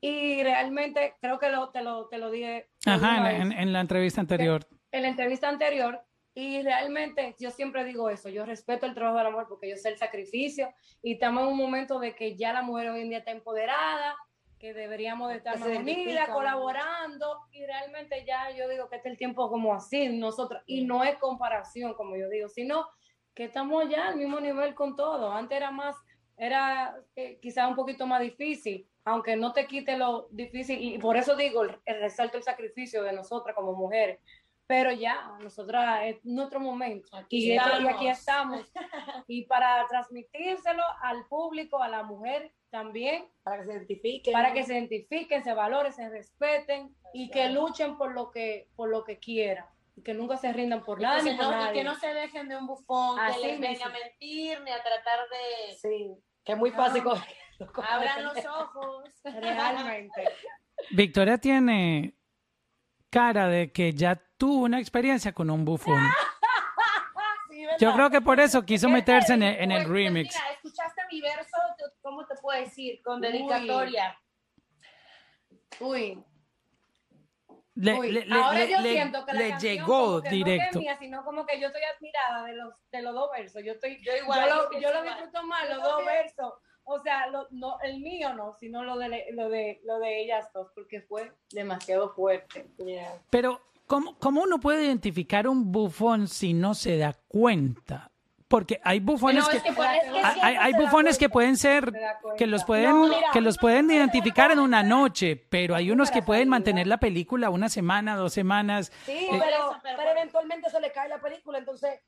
Y 0.00 0.42
realmente 0.42 1.14
creo 1.20 1.38
que 1.38 1.48
lo, 1.50 1.70
te, 1.70 1.82
lo, 1.82 2.08
te 2.08 2.18
lo 2.18 2.30
dije 2.30 2.68
Ajá, 2.86 3.32
en- 3.32 3.52
en 3.52 3.72
la 3.72 3.80
entrevista 3.80 4.20
anterior. 4.20 4.66
en 4.92 5.02
la 5.02 5.08
entrevista 5.08 5.48
anterior 5.48 6.00
y 6.34 6.62
realmente 6.62 7.34
yo 7.38 7.50
siempre 7.50 7.84
digo 7.84 8.10
eso, 8.10 8.28
yo 8.28 8.44
respeto 8.44 8.86
el 8.86 8.94
trabajo 8.94 9.18
de 9.18 9.24
la 9.24 9.30
mujer 9.30 9.46
porque 9.48 9.70
yo 9.70 9.76
sé 9.76 9.90
el 9.90 9.98
sacrificio 9.98 10.68
y 11.02 11.12
estamos 11.14 11.44
en 11.44 11.48
un 11.50 11.56
momento 11.56 11.98
de 12.00 12.14
que 12.14 12.36
ya 12.36 12.52
la 12.52 12.62
mujer 12.62 12.90
hoy 12.90 13.02
en 13.02 13.08
día 13.10 13.18
está 13.18 13.30
empoderada, 13.30 14.16
que 14.64 14.72
deberíamos 14.72 15.28
de 15.28 15.36
estar 15.36 15.58
más 15.58 15.68
unidas, 15.68 16.26
colaborando 16.30 17.38
y 17.52 17.66
realmente 17.66 18.24
ya 18.24 18.48
yo 18.56 18.66
digo 18.66 18.88
que 18.88 18.96
este 18.96 19.08
es 19.08 19.12
el 19.12 19.18
tiempo 19.18 19.50
como 19.50 19.74
así 19.74 20.08
nosotros 20.08 20.62
y 20.64 20.86
no 20.86 21.04
es 21.04 21.18
comparación 21.18 21.92
como 21.92 22.16
yo 22.16 22.30
digo, 22.30 22.48
sino 22.48 22.88
que 23.34 23.44
estamos 23.44 23.86
ya 23.90 24.08
al 24.08 24.16
mismo 24.16 24.40
nivel 24.40 24.74
con 24.74 24.96
todo. 24.96 25.30
Antes 25.30 25.58
era 25.58 25.70
más, 25.70 25.94
era 26.38 26.96
eh, 27.14 27.38
quizás 27.42 27.68
un 27.68 27.74
poquito 27.76 28.06
más 28.06 28.22
difícil, 28.22 28.88
aunque 29.04 29.36
no 29.36 29.52
te 29.52 29.66
quite 29.66 29.98
lo 29.98 30.28
difícil 30.30 30.80
y 30.82 30.96
por 30.96 31.18
eso 31.18 31.36
digo, 31.36 31.62
el, 31.64 31.78
el 31.84 32.00
resalto 32.00 32.38
el 32.38 32.42
sacrificio 32.42 33.02
de 33.02 33.12
nosotras 33.12 33.54
como 33.54 33.74
mujeres. 33.74 34.18
Pero 34.66 34.92
ya, 34.92 35.36
nosotras 35.42 36.04
es 36.04 36.24
nuestro 36.24 36.58
momento. 36.58 37.14
Aquí 37.14 37.52
y, 37.52 37.52
esto- 37.52 37.80
y 37.82 37.86
aquí 37.86 38.08
estamos. 38.08 38.60
estamos. 38.66 38.94
Y 39.28 39.44
para 39.44 39.86
transmitírselo 39.88 40.82
al 41.02 41.26
público, 41.26 41.82
a 41.82 41.88
la 41.88 42.02
mujer 42.02 42.50
también, 42.74 43.24
Para 43.44 43.58
que 43.58 43.64
se 43.66 43.72
identifiquen. 43.72 44.32
para 44.32 44.52
que 44.52 44.62
se 44.64 44.72
identifiquen, 44.74 45.44
se 45.44 45.54
valoren, 45.54 45.92
se 45.92 46.08
respeten 46.08 46.92
y 47.12 47.30
que 47.30 47.48
luchen 47.50 47.96
por 47.96 48.12
lo 48.12 48.32
que, 48.32 48.68
por 48.74 48.88
lo 48.88 49.04
que 49.04 49.20
quieran. 49.20 49.64
Y 49.96 50.02
que 50.02 50.12
nunca 50.12 50.36
se 50.36 50.52
rindan 50.52 50.82
por 50.82 51.00
nada 51.00 51.22
ni 51.22 51.34
por 51.36 51.46
no- 51.54 51.70
y 51.70 51.72
que 51.72 51.84
no 51.84 51.94
se 51.94 52.12
dejen 52.12 52.48
de 52.48 52.56
un 52.56 52.66
bufón, 52.66 53.20
Así 53.20 53.40
que 53.40 53.46
les 53.46 53.60
venga 53.60 53.86
a 53.86 53.88
mentir, 53.90 54.60
ni 54.62 54.72
a 54.72 54.82
tratar 54.82 55.20
de... 55.30 55.76
Sí, 55.76 56.16
que 56.44 56.52
es 56.52 56.58
muy 56.58 56.72
fácil. 56.72 57.04
No. 57.04 57.12
Abran 57.88 58.24
los 58.24 58.44
ojos. 58.44 59.04
Realmente. 59.24 60.24
Victoria 60.90 61.38
tiene 61.38 62.16
cara 63.08 63.46
de 63.46 63.70
que 63.70 63.92
ya 63.92 64.20
tuvo 64.36 64.64
una 64.64 64.80
experiencia 64.80 65.32
con 65.32 65.48
un 65.48 65.64
bufón. 65.64 66.00
Yo 67.78 67.92
creo 67.94 68.10
que 68.10 68.20
por 68.20 68.40
eso 68.40 68.64
quiso 68.64 68.88
meterse 68.88 69.34
en 69.34 69.42
el, 69.42 69.56
en 69.60 69.70
el 69.72 69.88
remix. 69.88 70.34
mira, 70.34 70.50
escuchaste 70.52 71.02
mi 71.10 71.20
verso, 71.20 71.56
¿cómo 72.02 72.26
te 72.26 72.34
puedo 72.36 72.60
decir? 72.60 73.00
Con 73.02 73.20
dedicatoria. 73.20 74.18
Uy, 75.80 76.22
Le, 77.76 77.94
uy. 77.98 78.12
le- 78.12 78.26
le- 78.26 78.34
Ahora 78.42 78.58
le- 78.60 78.70
yo 78.70 78.80
le- 78.80 78.92
siento 78.92 79.26
que 79.26 79.32
la 79.32 79.38
le 79.40 79.58
llegó 79.58 79.86
como 79.86 80.22
que 80.22 80.28
directo. 80.30 80.64
No 80.74 80.80
es 80.80 80.84
mía, 80.84 80.96
sino 81.00 81.24
como 81.24 81.44
que 81.46 81.60
yo 81.60 81.66
estoy 81.66 81.82
admirada 81.82 82.44
de 82.44 82.52
los, 82.54 82.74
de 82.92 83.02
los 83.02 83.14
dos 83.14 83.30
versos. 83.32 83.62
Yo 83.64 83.72
estoy, 83.72 84.00
Yo 84.04 84.12
igual, 84.16 84.48
yo 84.48 84.54
lo, 84.70 84.80
yo 84.80 84.92
lo 84.92 85.02
disfruto 85.02 85.42
más, 85.44 85.68
los 85.68 85.82
dos 85.82 86.04
versos. 86.04 86.52
O 86.84 87.00
sea, 87.00 87.26
lo- 87.28 87.48
no, 87.50 87.80
el 87.80 87.98
mío 88.00 88.32
no, 88.34 88.54
sino 88.60 88.84
lo 88.84 88.96
de, 88.98 89.26
lo, 89.32 89.48
de, 89.48 89.80
lo 89.84 89.98
de 89.98 90.22
ellas 90.22 90.48
dos, 90.52 90.70
porque 90.74 91.00
fue 91.02 91.32
demasiado 91.50 92.14
fuerte. 92.14 92.66
Pero, 93.30 93.60
¿cómo, 93.86 94.18
¿cómo 94.18 94.42
uno 94.42 94.58
puede 94.60 94.84
identificar 94.84 95.46
un 95.48 95.72
bufón 95.72 96.28
si 96.28 96.54
no 96.54 96.74
se 96.74 96.98
da 96.98 97.12
cuenta? 97.28 98.10
Porque 98.46 98.80
hay 98.84 99.00
bufones 99.00 99.42
No, 99.44 99.50
que... 99.50 99.56
es 99.56 99.62
que 99.62 99.72
por- 99.72 99.86
es 99.86 100.02
que 100.02 100.40
hay- 100.42 100.56
hay, 100.56 100.72
bufones 100.74 101.18
que 101.18 101.28
pueden 101.28 101.56
ser 101.56 101.92
que 102.36 102.46
los 102.46 102.64
pueden 102.64 102.90
No, 102.90 103.08
mira. 103.08 103.30
que 103.32 103.40
los 103.40 103.58
pueden 103.58 103.90
identificar 103.90 104.52
en 104.52 104.60
una 104.60 104.82
noche, 104.82 105.34
pero 105.48 105.74
hay 105.74 105.90
unos 105.90 106.10
que 106.10 106.22
pueden 106.22 106.48
mantener 106.48 106.86
la 106.86 106.98
película 106.98 107.50
una 107.50 107.68
semana, 107.68 108.14
dos 108.16 108.32
semanas. 108.32 108.92
Sí, 109.06 109.12
Eh, 109.30 109.40
pero, 109.82 110.10
eventualmente 110.12 110.70
se 110.70 110.80
le 110.80 110.92
cae 110.92 111.08
la 111.08 111.20
película, 111.20 111.58
entonces 111.58 111.98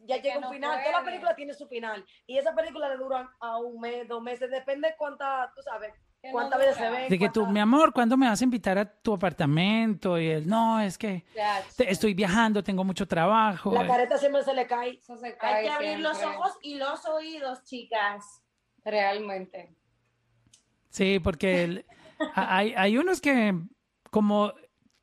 ya 0.00 0.16
llega 0.18 0.36
un 0.36 0.42
no 0.42 0.50
final. 0.50 0.70
puede. 0.72 0.84
Toda 0.84 0.98
la 0.98 1.04
película 1.04 1.34
tiene 1.36 1.54
su 1.54 1.66
final. 1.68 2.04
Y 2.26 2.36
esa 2.38 2.54
película 2.54 2.88
le 2.90 2.96
dura 2.96 3.30
a 3.40 3.56
un 3.58 3.80
mes, 3.80 4.06
dos 4.08 4.20
meses, 4.22 4.50
depende 4.50 4.94
cuánta, 4.98 5.50
tú 5.54 5.62
sabes, 5.62 5.94
cuántas 6.32 6.58
veces 6.58 6.76
se 6.76 6.86
dura. 6.86 6.98
ve. 7.00 7.08
De 7.08 7.18
que 7.18 7.28
tú, 7.28 7.46
mi 7.46 7.60
amor, 7.60 7.92
¿cuándo 7.92 8.16
me 8.16 8.28
vas 8.28 8.40
a 8.40 8.44
invitar 8.44 8.78
a 8.78 8.84
tu 8.84 9.14
apartamento? 9.14 10.18
Y 10.18 10.26
él, 10.28 10.46
no, 10.48 10.80
es 10.80 10.98
que 10.98 11.24
te- 11.76 11.90
estoy 11.90 12.14
viajando, 12.14 12.62
tengo 12.62 12.84
mucho 12.84 13.06
trabajo. 13.06 13.72
La 13.72 13.86
careta 13.86 14.18
siempre 14.18 14.42
se 14.42 14.54
le 14.54 14.66
cae. 14.66 14.98
eso 14.98 15.16
se 15.16 15.36
cae 15.36 15.54
Hay 15.54 15.64
que 15.66 15.70
abrir 15.70 15.98
los 16.00 16.22
ojos 16.22 16.52
y 16.62 16.74
los 16.76 17.04
oídos, 17.06 17.64
chicas. 17.64 18.42
Realmente. 18.84 19.74
Sí, 20.90 21.18
porque 21.20 21.64
el- 21.64 21.86
hay, 22.34 22.74
hay 22.76 22.96
unos 22.98 23.20
que, 23.20 23.54
como 24.10 24.52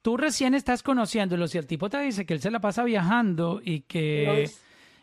tú 0.02 0.18
recién 0.18 0.54
estás 0.54 0.84
conociéndolos 0.84 1.56
y 1.56 1.58
el 1.58 1.68
tipo 1.68 1.90
te 1.90 2.00
dice 2.00 2.26
que 2.26 2.34
él 2.34 2.42
se 2.42 2.52
la 2.52 2.60
pasa 2.60 2.84
viajando 2.84 3.62
y 3.64 3.82
que, 3.82 4.50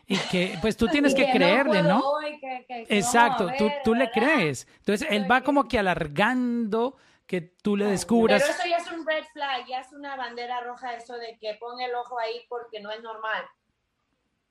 y 0.05 0.17
que 0.17 0.57
pues 0.61 0.75
tú 0.77 0.87
tienes 0.87 1.13
que 1.15 1.25
no 1.27 1.31
creerle, 1.33 1.81
puedo 1.81 1.95
¿no? 1.99 2.03
que- 2.39 2.65
que- 2.67 2.85
Exacto, 2.97 3.49
tú, 3.57 3.69
tú 3.83 3.95
le 3.95 4.11
crees. 4.11 4.67
Entonces 4.79 5.07
él 5.09 5.29
va 5.29 5.41
como 5.41 5.67
que 5.67 5.79
alargando 5.79 6.95
que 7.25 7.41
tú 7.41 7.77
le 7.77 7.85
descubras. 7.85 8.41
Pero 8.43 8.53
eso 8.53 8.67
ya 8.67 8.77
es 8.77 8.91
un 8.91 9.05
red 9.07 9.23
flag, 9.31 9.65
ya 9.67 9.79
es 9.79 9.91
una 9.93 10.15
bandera 10.15 10.59
roja 10.61 10.93
eso 10.95 11.15
de 11.17 11.37
que 11.39 11.55
ponga 11.55 11.85
el 11.85 11.95
ojo 11.95 12.19
ahí 12.19 12.45
porque 12.49 12.79
no 12.81 12.91
es 12.91 13.01
normal. 13.01 13.43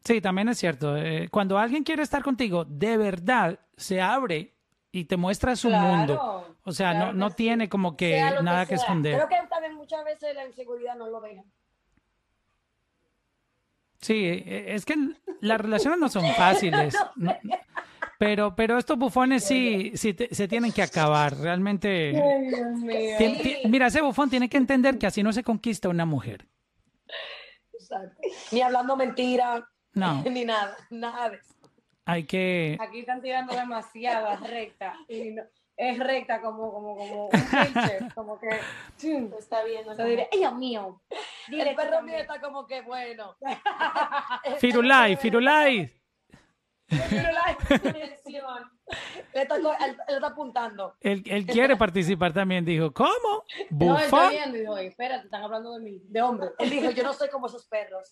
Sí, 0.05 0.21
también 0.21 0.49
es 0.49 0.59
cierto. 0.59 0.97
eh, 0.97 1.29
cuando 1.31 1.59
alguien 1.59 1.85
quiere 1.85 2.03
estar 2.03 2.23
contigo, 2.25 2.65
de 2.65 2.97
verdad 2.97 3.59
se 3.77 4.01
abre 4.01 4.53
y 4.91 5.05
te 5.05 5.17
muestra 5.17 5.55
su 5.55 5.69
Claro, 5.69 5.87
mundo. 5.87 6.57
O 6.65 6.73
sea, 6.73 6.91
claro 6.91 7.07
no, 7.13 7.19
no 7.19 7.29
sí. 7.31 7.37
tiene 7.37 7.69
como 7.69 7.97
que 7.97 8.21
nada 8.43 8.67
que, 8.67 8.75
esconder. 8.75 9.15
Creo 9.17 9.29
que 9.29 9.49
también 9.49 9.75
muchas 9.75 10.05
veces 10.05 10.35
la 10.35 10.45
inseguridad 10.47 10.97
no 10.97 11.09
lo 11.09 11.21
deja. 11.21 11.43
Sí, 14.03 14.27
eh, 14.27 14.75
es 14.75 14.85
que 14.85 14.95
las 15.41 15.59
relaciones 15.61 15.99
no 15.99 16.09
son 16.11 16.27
fáciles. 16.35 16.95
no- 17.17 17.35
pero, 18.19 18.55
pero 18.55 18.79
estos 18.79 18.97
bufones 18.99 19.43
sí, 19.45 19.93
sí 19.97 20.15
te- 20.15 20.33
se 20.35 20.47
tienen 20.47 20.71
que 20.73 20.83
acabar. 20.83 21.37
Realmente. 21.37 22.11
Ay, 22.11 22.47
Dios 22.49 22.73
mío. 22.81 23.17
Tien- 23.19 23.61
mira, 23.71 23.87
ese 23.89 24.01
bufón 24.03 24.29
tiene 24.31 24.49
que 24.49 24.59
entender 24.59 24.97
que 24.99 25.07
así 25.09 25.23
no 25.25 25.33
se 25.33 25.43
conquista 25.43 25.89
una 25.89 26.05
mujer. 26.05 26.47
Exacto. 27.73 28.21
Ni 28.53 28.61
hablando 28.61 28.97
mentira, 28.97 29.69
No, 29.95 30.23
ni 30.31 30.45
nada, 30.45 30.77
nada 30.91 31.31
de 31.31 31.37
eso. 31.39 31.55
hay 32.05 32.25
que. 32.25 32.77
Aquí 32.81 33.01
están 33.01 33.21
tirando 33.23 33.55
demasiada 33.55 34.37
recta. 34.49 34.95
Y 35.09 35.31
no- 35.31 35.43
es 35.77 35.99
recta 35.99 36.41
como, 36.41 36.71
como, 36.73 36.97
como 36.97 37.25
un 37.27 37.31
pinche, 37.73 37.99
como 38.15 38.39
que. 38.39 38.49
chum. 38.99 39.31
Lo 39.31 39.39
está 39.39 39.63
viendo. 39.65 39.97
Yo 39.97 40.05
diré, 40.05 40.29
¡ay, 40.33 40.39
Dios 40.41 40.55
mío! 40.55 41.03
Dile 41.49 41.71
El 41.71 41.77
perro 41.77 42.03
mío 42.03 42.17
está 42.17 42.41
como 42.41 42.67
que 42.67 42.83
bueno. 42.83 43.37
Firulai, 44.59 45.17
Firulai. 45.17 45.91
Le 49.33 49.43
está, 49.43 49.59
co- 49.61 49.73
él, 49.73 49.97
él 50.09 50.15
está 50.17 50.27
apuntando. 50.27 50.95
Él, 51.01 51.23
él 51.27 51.47
quiere 51.47 51.75
participar 51.77 52.35
también. 52.35 52.65
Dijo, 52.67 52.93
¿cómo? 52.93 53.45
No, 53.71 53.99
él 53.99 54.05
está 54.05 54.29
viendo 54.29 54.57
y 54.59 54.61
dijo, 54.61 54.73
"Oye, 54.75 54.87
espérate, 54.89 55.25
están 55.25 55.43
hablando 55.43 55.73
de 55.79 55.81
mí, 55.81 56.03
de 56.05 56.21
hombre. 56.21 56.51
Él 56.59 56.69
dijo, 56.69 56.91
yo 56.91 57.03
no 57.03 57.15
soy 57.15 57.31
como 57.31 57.47
esos 57.47 57.67
perros. 57.67 58.11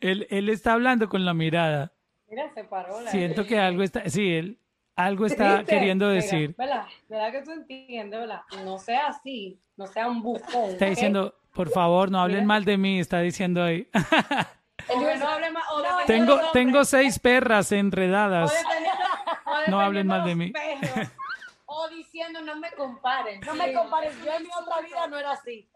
él, 0.00 0.26
él 0.30 0.48
está 0.48 0.72
hablando 0.72 1.08
con 1.08 1.24
la 1.24 1.34
mirada. 1.34 1.92
Mira, 2.32 2.50
se 2.54 2.64
paró. 2.64 2.98
la- 3.02 3.10
Siento 3.10 3.44
que 3.46 3.58
algo 3.58 3.82
está. 3.82 4.08
Sí, 4.08 4.34
él 4.34 4.58
algo 4.96 5.26
está 5.26 5.58
¿Viste? 5.58 5.74
queriendo 5.74 6.08
decir. 6.08 6.54
¿Verdad? 6.56 6.86
¿Verdad 7.08 7.30
que 7.30 7.42
tú 7.42 7.50
entiendes, 7.52 8.20
verdad? 8.20 8.40
No 8.64 8.78
sea 8.78 9.08
así, 9.08 9.60
no 9.76 9.86
sea 9.86 10.08
un 10.08 10.22
bufón. 10.22 10.70
Está 10.70 10.86
diciendo, 10.86 11.34
por 11.54 11.68
favor, 11.70 12.10
no 12.10 12.18
hablen 12.20 12.38
Mira. 12.38 12.46
mal 12.46 12.64
de 12.64 12.76
mí. 12.78 12.98
Está 13.00 13.20
diciendo 13.20 13.62
ahí. 13.62 13.86
No 14.88 15.28
hable 15.28 15.48
o 15.70 16.06
tengo, 16.06 16.40
tengo 16.52 16.84
seis 16.84 17.18
perras 17.20 17.70
enredadas. 17.70 18.52
o 19.46 19.70
No 19.70 19.80
hablen 19.80 20.08
mal 20.08 20.24
de 20.24 20.34
mí. 20.34 20.50
perros. 20.50 21.08
O 21.74 21.88
diciendo 21.88 22.40
no 22.42 22.56
me 22.56 22.70
comparen. 22.72 23.40
No 23.46 23.54
me 23.54 23.68
Sí. 23.68 23.74
compares, 23.74 24.12
yo 24.24 24.32
en 24.34 24.42
mi 24.42 24.48
otra 24.60 24.80
vida 24.82 25.06
no 25.06 25.16
era 25.18 25.32
así. 25.32 25.68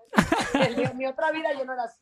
En 0.55 0.97
mi 0.99 1.07
otra 1.07 1.31
vida 1.31 1.53
yo 1.57 1.65
no 1.65 1.73
era 1.73 1.85
así. 1.85 2.01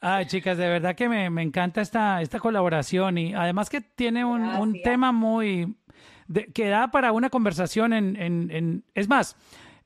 Ay, 0.00 0.26
chicas, 0.26 0.56
de 0.56 0.66
verdad 0.68 0.94
que 0.94 1.08
me, 1.08 1.28
me 1.30 1.42
encanta 1.42 1.80
esta, 1.82 2.22
esta 2.22 2.38
colaboración 2.40 3.18
y 3.18 3.34
además 3.34 3.68
que 3.68 3.80
tiene 3.82 4.24
un, 4.24 4.42
un 4.42 4.80
tema 4.82 5.12
muy... 5.12 5.74
de- 6.26 6.46
que 6.46 6.68
da 6.68 6.90
para 6.90 7.12
una 7.12 7.28
conversación 7.28 7.92
en... 7.92 8.16
en- 8.16 8.50
en- 8.50 8.84
es 8.94 9.08
más, 9.08 9.36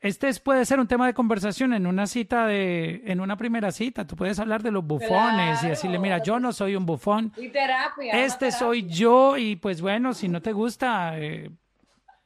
este 0.01 0.29
es- 0.29 0.39
puede 0.39 0.65
ser 0.67 0.79
un 0.79 0.87
tema 0.87 1.07
de 1.07 1.15
conversación 1.15 1.75
en 1.75 1.87
una 1.89 2.07
cita 2.07 2.47
de, 2.47 3.03
en 3.07 3.21
una 3.21 3.37
primera 3.37 3.73
cita. 3.73 4.07
Tú 4.07 4.15
puedes 4.15 4.39
hablar 4.39 4.63
de 4.63 4.71
los 4.71 4.85
bufones 4.87 5.57
y 5.57 5.61
Claro. 5.61 5.69
decirle, 5.69 5.99
mira, 5.99 6.23
yo 6.23 6.39
no 6.39 6.53
soy 6.53 6.77
un 6.77 6.87
bufón. 6.87 7.33
Y 7.37 7.49
terapia. 7.49 8.13
Este 8.25 8.39
terapia. 8.47 8.59
soy 8.59 8.87
yo 8.87 9.37
y 9.37 9.57
pues 9.57 9.81
bueno, 9.81 10.15
si 10.15 10.29
no 10.29 10.41
te 10.41 10.53
gusta, 10.53 11.19
eh, 11.19 11.51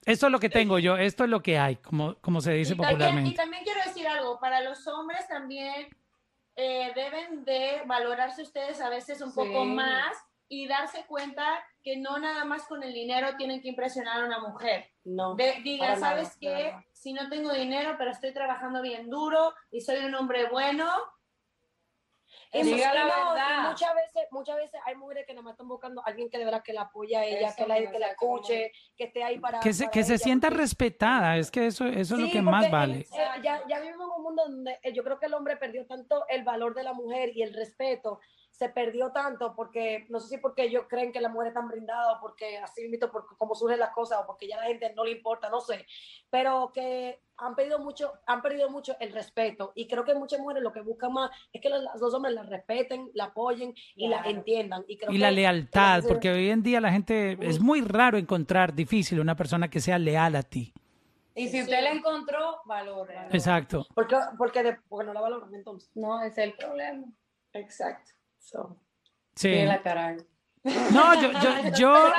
esto 0.04 0.26
es 0.26 0.32
lo 0.32 0.40
que 0.40 0.50
tengo 0.50 0.78
yo, 0.78 0.98
esto 0.98 1.24
es 1.24 1.30
lo 1.30 1.40
que 1.42 1.58
hay, 1.58 1.76
como, 1.76 2.16
como 2.16 2.40
se 2.42 2.52
dice 2.52 2.74
Y 2.74 2.76
también, 2.76 2.90
y 2.90 2.94
popularmente. 3.04 3.36
también 3.36 3.62
quiero 3.64 3.80
decir 3.86 4.06
algo, 4.08 4.38
para 4.40 4.60
los 4.62 4.86
hombres 4.88 5.26
también 5.28 5.86
eh, 6.60 6.90
deben 6.96 7.44
de 7.44 7.82
valorarse 7.86 8.42
ustedes 8.42 8.80
a 8.80 8.88
veces 8.88 9.20
un 9.20 9.30
Sí. 9.30 9.36
poco 9.36 9.64
más 9.64 10.16
y 10.48 10.66
darse 10.66 11.04
cuenta 11.06 11.44
que 11.84 11.96
no 11.98 12.18
nada 12.18 12.44
más 12.44 12.64
con 12.66 12.82
el 12.82 12.92
dinero 12.92 13.36
tienen 13.36 13.60
que 13.62 13.68
impresionar 13.68 14.22
a 14.22 14.26
una 14.26 14.40
mujer. 14.40 14.90
No. 15.04 15.36
De- 15.36 15.60
diga, 15.62 15.86
nada, 15.94 16.00
¿sabes 16.00 16.28
para 16.30 16.56
qué? 16.56 16.70
nada. 16.70 16.84
Si 16.92 17.12
no 17.12 17.28
tengo 17.28 17.52
dinero, 17.52 17.94
pero 17.96 18.10
estoy 18.10 18.32
trabajando 18.34 18.82
bien 18.82 19.08
duro 19.08 19.54
y 19.70 19.80
soy 19.82 20.04
un 20.04 20.14
hombre 20.16 20.48
bueno, 20.50 20.90
Y, 22.52 22.62
Diga 22.62 22.88
mu- 22.88 22.94
y 22.94 22.96
la 22.98 23.04
no, 23.04 23.08
y 23.08 23.34
verdad. 23.34 23.68
muchas 23.70 23.94
veces, 23.94 24.22
muchas 24.30 24.56
veces 24.56 24.80
hay 24.86 24.94
mujeres 24.94 25.26
que 25.26 25.34
nada 25.34 25.42
más 25.42 25.52
están 25.52 25.68
buscando 25.68 26.00
a 26.00 26.04
alguien 26.06 26.30
que 26.30 26.38
de 26.38 26.44
verdad 26.46 26.62
que 26.62 26.72
la 26.72 26.82
apoya 26.82 27.20
a 27.20 27.24
ella, 27.26 27.48
Eso 27.48 27.56
que 27.56 27.66
la, 27.66 27.90
que 27.90 27.98
la 27.98 28.06
escuche, 28.08 28.72
que 28.96 29.04
esté 29.04 29.22
ahí 29.22 29.38
para 29.38 29.60
Que 29.60 29.72
se, 29.74 29.84
para 29.84 29.92
que 29.92 30.02
se 30.04 30.14
ella, 30.14 30.24
sienta 30.24 30.48
respetada, 30.50 31.36
es 31.36 31.50
que 31.50 31.66
eso, 31.66 31.84
eso 31.86 32.14
es 32.14 32.20
lo 32.20 32.30
que 32.30 32.40
más 32.40 32.70
vale. 32.70 33.00
eh, 33.00 33.06
ya, 33.42 33.62
ya 33.68 33.80
vivimos 33.80 34.06
en 34.08 34.16
un 34.16 34.22
mundo 34.22 34.42
donde 34.46 34.78
eh, 34.82 34.92
yo 34.94 35.04
creo 35.04 35.18
que 35.18 35.26
el 35.26 35.34
hombre 35.34 35.56
perdió 35.58 35.84
tanto 35.86 36.24
el 36.28 36.42
valor 36.42 36.74
de 36.74 36.84
la 36.84 36.94
mujer 36.94 37.30
y 37.36 37.42
el 37.42 37.52
respeto. 37.52 38.20
Se 38.58 38.68
perdió 38.68 39.12
tanto 39.12 39.54
porque, 39.54 40.04
no 40.08 40.18
sé 40.18 40.30
si 40.30 40.38
porque 40.38 40.64
ellos 40.64 40.86
creen 40.88 41.12
que 41.12 41.20
la 41.20 41.28
mujer 41.28 41.48
es 41.48 41.54
tan 41.54 41.68
brindada 41.68 42.14
o 42.14 42.20
porque 42.20 42.58
así 42.58 42.88
mismo, 42.88 43.08
por 43.08 43.24
cómo 43.36 43.54
surgen 43.54 43.78
las 43.78 43.90
cosas 43.90 44.18
o 44.20 44.26
porque 44.26 44.48
ya 44.48 44.56
a 44.56 44.62
la 44.62 44.66
gente 44.66 44.92
no 44.96 45.04
le 45.04 45.12
importa, 45.12 45.48
no 45.48 45.60
sé. 45.60 45.86
Pero 46.28 46.72
que 46.74 47.20
han 47.36 47.54
perdido 47.54 47.78
mucho, 47.78 48.12
han 48.26 48.42
perdido 48.42 48.68
mucho 48.68 48.96
el 48.98 49.12
respeto. 49.12 49.70
Y 49.76 49.86
creo 49.86 50.04
que 50.04 50.12
muchas 50.14 50.40
mujeres 50.40 50.64
lo 50.64 50.72
que 50.72 50.80
buscan 50.80 51.12
más 51.12 51.30
es 51.52 51.60
que 51.62 51.68
los, 51.68 51.84
los 52.00 52.12
hombres 52.12 52.34
la 52.34 52.42
respeten, 52.42 53.08
la 53.14 53.26
apoyen 53.26 53.72
y 53.94 54.08
la 54.08 54.22
entiendan. 54.24 54.84
Y, 54.88 54.96
creo 54.96 55.12
Y 55.12 55.14
que- 55.18 55.20
la 55.22 55.30
lealtad, 55.30 56.02
porque 56.08 56.28
hoy 56.32 56.50
en 56.50 56.64
día 56.64 56.80
la 56.80 56.90
gente, 56.90 57.38
es 57.40 57.60
muy 57.60 57.80
raro 57.82 58.18
encontrar 58.18 58.74
difícil 58.74 59.20
una 59.20 59.36
persona 59.36 59.70
que 59.70 59.78
sea 59.80 60.00
leal 60.00 60.34
a 60.34 60.42
ti. 60.42 60.74
Y 61.36 61.46
si 61.46 61.62
usted 61.62 61.80
la 61.80 61.92
encontró, 61.92 62.60
valore. 62.64 63.14
Exacto. 63.30 63.86
Porque, 63.94 64.16
porque, 64.36 64.64
de- 64.64 64.78
porque 64.88 65.06
no 65.06 65.12
la 65.12 65.20
valoran 65.20 65.54
entonces. 65.54 65.88
No, 65.94 66.20
ese 66.24 66.42
es 66.42 66.48
el 66.50 66.54
problema. 66.56 67.06
exacto. 67.52 68.10
So. 68.38 68.76
Sí. 69.34 69.48
Tiene 69.50 69.66
la 69.66 69.82
cara. 69.82 70.16
No, 70.92 71.14
yo, 71.20 71.30
yo, 71.42 71.50
yo, 71.78 72.12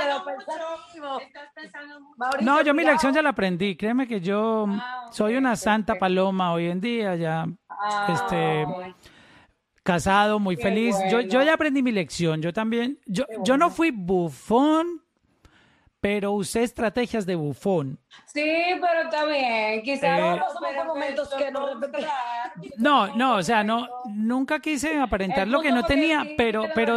no, 2.41 2.62
yo 2.62 2.73
mi 2.73 2.84
lección 2.84 3.13
ya 3.13 3.21
la 3.21 3.29
aprendí. 3.29 3.75
Créeme 3.75 4.08
que 4.08 4.21
yo 4.21 4.65
Ah, 4.69 5.08
soy 5.12 5.36
una 5.36 5.55
santa 5.55 5.95
paloma 5.95 6.53
hoy 6.53 6.67
en 6.67 6.79
día, 6.82 7.15
ya 7.15 7.45
Ah, 7.69 8.08
Este, 8.13 8.65
casado, 9.84 10.39
muy 10.39 10.55
feliz. 10.55 10.95
Yo, 11.12 11.21
yo 11.21 11.41
ya 11.43 11.53
aprendí 11.53 11.82
mi 11.82 11.91
lección. 11.91 12.41
Yo 12.41 12.53
también, 12.53 12.99
yo, 13.05 13.25
yo 13.43 13.58
no 13.58 13.69
fui 13.69 13.91
bufón, 13.91 15.03
pero 16.01 16.31
usé 16.31 16.63
estrategias 16.63 17.25
de 17.25 17.35
bufón. 17.35 17.99
Sí, 18.25 18.43
pero 18.81 19.01
está 19.03 19.25
bien. 19.25 19.81
Quizás 19.83 20.19
Eh, 20.19 20.39
no, 20.39 20.85
momentos 20.85 21.29
que 21.38 21.51
no 21.51 21.79
No, 22.77 23.15
no, 23.15 23.35
o 23.35 23.43
sea, 23.43 23.63
no, 23.63 23.88
nunca 24.05 24.59
quise 24.59 24.99
aparentar 24.99 25.47
lo 25.47 25.62
que 25.62 25.71
no 25.71 25.83
tenía, 25.83 26.25
pero, 26.38 26.65
pero 26.73 26.95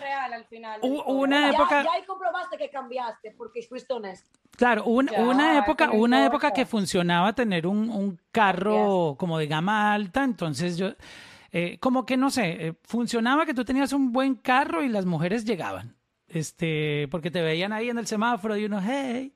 real 0.00 0.32
al 0.32 0.44
final. 0.46 0.80
una 0.82 1.50
Ya, 1.50 1.56
época, 1.56 1.82
ya 1.84 1.92
ahí 1.92 2.04
comprobaste 2.06 2.56
que 2.56 2.70
cambiaste 2.70 3.32
porque 3.36 3.62
fuiste 3.62 3.92
honesto. 3.92 4.30
claro, 4.56 4.84
un- 4.84 5.08
Ya, 5.08 5.20
una 5.22 5.58
época, 5.58 5.90
una 5.90 6.24
época 6.24 6.52
que 6.52 6.66
funcionaba 6.66 7.32
tener 7.34 7.66
un, 7.66 7.90
un 7.90 8.18
carro 8.30 9.16
como 9.18 9.38
de 9.38 9.46
gama 9.46 9.92
alta, 9.92 10.24
entonces 10.24 10.76
yo, 10.76 10.90
eh, 11.52 11.78
como 11.78 12.06
que 12.06 12.16
no 12.16 12.30
sé, 12.30 12.68
eh, 12.68 12.74
funcionaba 12.82 13.44
que 13.46 13.54
tú 13.54 13.64
tenías 13.64 13.92
un 13.92 14.12
buen 14.12 14.34
carro 14.34 14.82
y 14.82 14.88
las 14.88 15.04
mujeres 15.06 15.44
llegaban, 15.44 15.94
este, 16.32 17.08
porque 17.10 17.30
te 17.30 17.42
veían 17.42 17.72
ahí 17.72 17.90
en 17.90 17.98
el 17.98 18.06
semáforo 18.06 18.56
y 18.56 18.64
uno, 18.64 18.80
hey, 18.82 19.32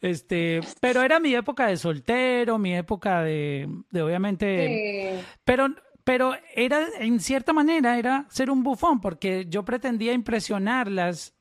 este, 0.00 0.60
pero 0.80 1.02
era 1.02 1.20
mi 1.20 1.34
época 1.34 1.66
de 1.66 1.76
soltero, 1.76 2.58
mi 2.58 2.74
época 2.74 3.22
de, 3.22 3.68
de 3.90 4.02
obviamente, 4.02 5.20
Sí. 5.20 5.26
pero, 5.44 5.68
pero 6.04 6.34
era, 6.54 6.86
en 6.98 7.20
cierta 7.20 7.52
manera, 7.52 7.98
era 7.98 8.26
ser 8.28 8.50
un 8.50 8.62
bufón, 8.62 9.00
porque 9.00 9.46
yo 9.48 9.64
pretendía 9.64 10.12
impresionarlas 10.12 11.34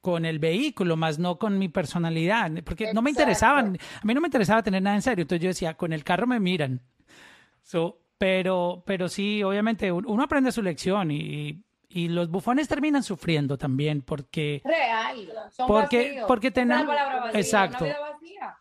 con 0.00 0.24
el 0.24 0.38
vehículo, 0.40 0.96
más 0.96 1.18
no 1.18 1.38
con 1.38 1.58
mi 1.58 1.68
personalidad, 1.68 2.50
porque 2.64 2.92
no 2.92 3.02
me 3.02 3.10
Exacto. 3.10 3.22
interesaban, 3.22 3.78
a 4.02 4.04
mí 4.04 4.14
no 4.14 4.20
me 4.20 4.26
interesaba 4.26 4.62
tener 4.62 4.82
nada 4.82 4.96
en 4.96 5.02
serio, 5.02 5.22
entonces 5.22 5.42
yo 5.42 5.48
decía, 5.48 5.74
con 5.74 5.92
el 5.92 6.02
carro 6.04 6.26
me 6.26 6.40
miran. 6.40 6.80
So, 7.62 8.00
pero, 8.18 8.82
pero 8.84 9.08
sí, 9.08 9.42
obviamente, 9.42 9.90
un- 9.92 10.04
uno 10.06 10.24
aprende 10.24 10.50
su 10.52 10.60
lección 10.62 11.10
y, 11.12 11.16
y 11.20 11.64
los 12.08 12.28
bufones 12.30 12.68
terminan 12.68 13.02
sufriendo 13.02 13.58
también, 13.58 14.02
porque 14.02 14.62
Real. 14.64 15.28
Son 15.50 15.66
Porque- 15.66 16.04
vacíos. 16.08 16.24
porque 16.26 16.50
vacía, 17.22 17.40
Exacto. 17.40 17.84
Una 17.84 17.92
vida 17.94 18.00
vacía. 18.12 18.56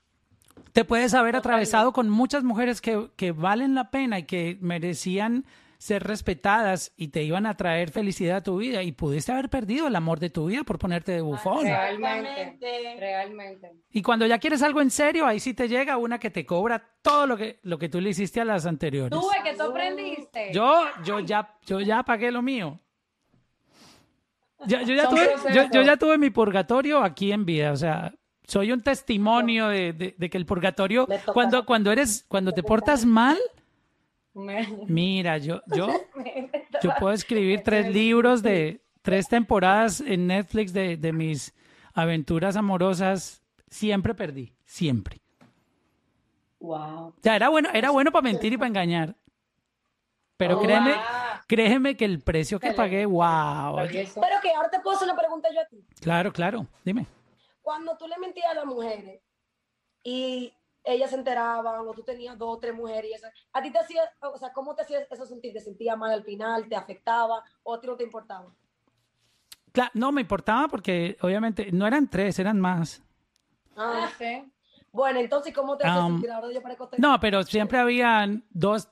te 0.74 0.86
puedes 0.86 1.14
haber 1.14 1.36
atravesado 1.36 1.92
con 1.94 2.10
muchas 2.10 2.44
mujeres 2.44 2.82
que, 2.82 3.10
que 3.16 3.32
valen 3.32 3.76
la 3.76 3.90
pena 3.92 4.20
y 4.20 4.24
que 4.24 4.58
merecían 4.62 5.46
ser 5.78 6.04
respetadas 6.04 6.94
y 6.96 7.08
te 7.08 7.24
iban 7.24 7.48
a 7.48 7.58
traer 7.58 7.90
felicidad 7.90 8.38
a 8.38 8.44
tu 8.44 8.58
vida 8.58 8.84
y 8.84 8.92
pudiste 8.92 9.32
haber 9.32 9.50
perdido 9.50 9.88
el 9.88 9.96
amor 9.96 10.20
de 10.20 10.30
tu 10.30 10.46
vida 10.46 10.64
por 10.64 10.78
ponerte 10.78 11.12
de 11.12 11.22
bufón. 11.22 11.64
Realmente. 11.66 12.56
Realmente. 13.00 13.72
Y 13.92 14.04
cuando 14.04 14.28
ya 14.28 14.38
quieres 14.38 14.62
algo 14.62 14.82
en 14.82 14.92
serio, 14.92 15.26
ahí 15.26 15.40
sí 15.40 15.56
te 15.56 15.68
llega 15.68 15.98
una 15.98 16.20
que 16.20 16.30
te 16.30 16.46
cobra 16.46 16.84
todo 17.02 17.26
lo 17.26 17.36
que, 17.36 17.60
lo 17.64 17.80
que 17.80 17.90
tú 17.90 18.00
le 18.00 18.12
hiciste 18.12 18.40
a 18.40 18.46
las 18.46 18.68
anteriores. 18.68 19.18
Es 19.18 19.44
que 19.44 19.56
tú 19.58 19.64
aprendiste. 19.64 20.52
Yo, 20.54 20.84
yo 21.04 21.20
ya, 21.20 21.56
yo 21.66 21.80
ya 21.80 22.04
pagué 22.04 22.32
lo 22.32 22.44
mío. 22.44 22.80
Yo, 24.68 24.80
ya 24.82 25.10
tuve, 25.10 25.30
yo, 25.54 25.64
yo 25.72 25.82
ya 25.82 25.98
tuve 25.98 26.18
mi 26.18 26.30
purgatorio 26.30 27.04
aquí 27.04 27.32
en 27.32 27.46
vida, 27.46 27.72
o 27.72 27.76
sea, 27.78 28.14
soy 28.44 28.72
un 28.72 28.82
testimonio 28.82 29.68
de, 29.70 29.94
de- 29.94 30.16
de 30.18 30.30
que 30.30 30.38
el 30.38 30.46
purgatorio, 30.46 31.08
cuando, 31.34 31.66
cuando 31.66 31.92
eres, 31.92 32.26
cuando 32.28 32.52
te 32.52 32.62
portas 32.64 33.06
mal, 33.06 33.38
mira, 34.88 35.38
yo, 35.38 35.62
yo, 35.76 35.88
yo 36.84 36.92
puedo 37.00 37.14
escribir 37.14 37.62
tres 37.64 37.92
libros 37.94 38.42
de 38.44 38.82
tres 39.02 39.28
temporadas 39.28 40.00
en 40.02 40.28
Netflix 40.28 40.74
de, 40.74 40.96
de 40.98 41.12
mis 41.14 41.54
aventuras 41.94 42.56
amorosas. 42.56 43.42
Siempre 43.68 44.14
perdí, 44.14 44.54
siempre. 44.66 45.22
Wow. 46.60 47.14
Ya 47.24 47.36
era 47.36 47.50
bueno, 47.50 47.70
era 47.74 47.90
bueno 47.90 48.12
para 48.12 48.22
mentir 48.24 48.54
y 48.54 48.58
para 48.58 48.68
engañar. 48.68 49.16
Pero 50.42 50.58
Oh, 50.58 50.60
créeme, 50.60 50.96
wow. 50.96 51.04
créeme 51.46 51.96
que 51.96 52.04
el 52.04 52.20
precio 52.20 52.60
que 52.60 52.74
pagué, 52.74 53.06
wow. 53.06 53.76
Pero 53.78 54.42
que 54.42 54.52
ahora 54.56 54.72
te 54.72 54.80
puedo 54.80 54.96
hacer 54.96 55.08
una 55.08 55.16
pregunta 55.16 55.50
yo 55.54 55.62
a 55.62 55.66
ti. 55.66 55.86
Claro, 56.00 56.34
claro, 56.34 56.66
dime. 56.84 57.06
Cuando 57.62 57.96
tú 57.96 58.08
le 58.08 58.18
mentías 58.18 58.50
a 58.50 58.56
las 58.56 58.66
mujeres 58.66 59.22
y 60.02 60.52
ellas 60.84 61.12
se 61.12 61.16
enteraban 61.18 61.88
o 61.88 61.92
tú 61.94 62.02
tenías 62.02 62.36
dos 62.40 62.58
o 62.58 62.60
tres 62.60 62.74
mujeres 62.74 63.12
y 63.12 63.14
eso, 63.14 63.28
¿a 63.54 63.62
ti 63.62 63.72
te 63.72 63.78
hacía, 63.78 64.02
o 64.20 64.36
sea, 64.36 64.52
cómo 64.52 64.74
te 64.74 64.82
hacía 64.82 65.02
eso 65.12 65.28
sentir? 65.28 65.54
¿Te 65.54 65.60
sentía 65.60 65.96
mal 65.96 66.12
al 66.12 66.24
final? 66.24 66.68
¿Te 66.68 66.76
afectaba? 66.76 67.44
¿O 67.62 67.76
a 67.76 67.80
ti 67.80 67.86
no 67.86 67.96
te 67.96 68.04
importaba? 68.04 68.52
No 69.94 70.12
me 70.12 70.22
importaba 70.22 70.68
porque 70.70 71.20
obviamente 71.22 71.72
no 71.72 71.86
eran 71.86 72.10
tres, 72.10 72.40
eran 72.40 72.60
más. 72.60 73.00
Ah, 73.76 74.06
Ah, 74.06 74.12
sí. 74.18 74.52
bueno, 74.92 75.20
entonces, 75.20 75.54
¿cómo 75.54 75.78
te 75.78 75.88
Um, 75.88 76.14
sentir? 76.14 76.32
Ahora 76.32 76.52
yo 76.52 76.64
parezco 76.64 76.90
No, 76.98 77.20
pero 77.20 77.44
siempre 77.44 77.78
habían 77.78 78.44
dos 78.50 78.90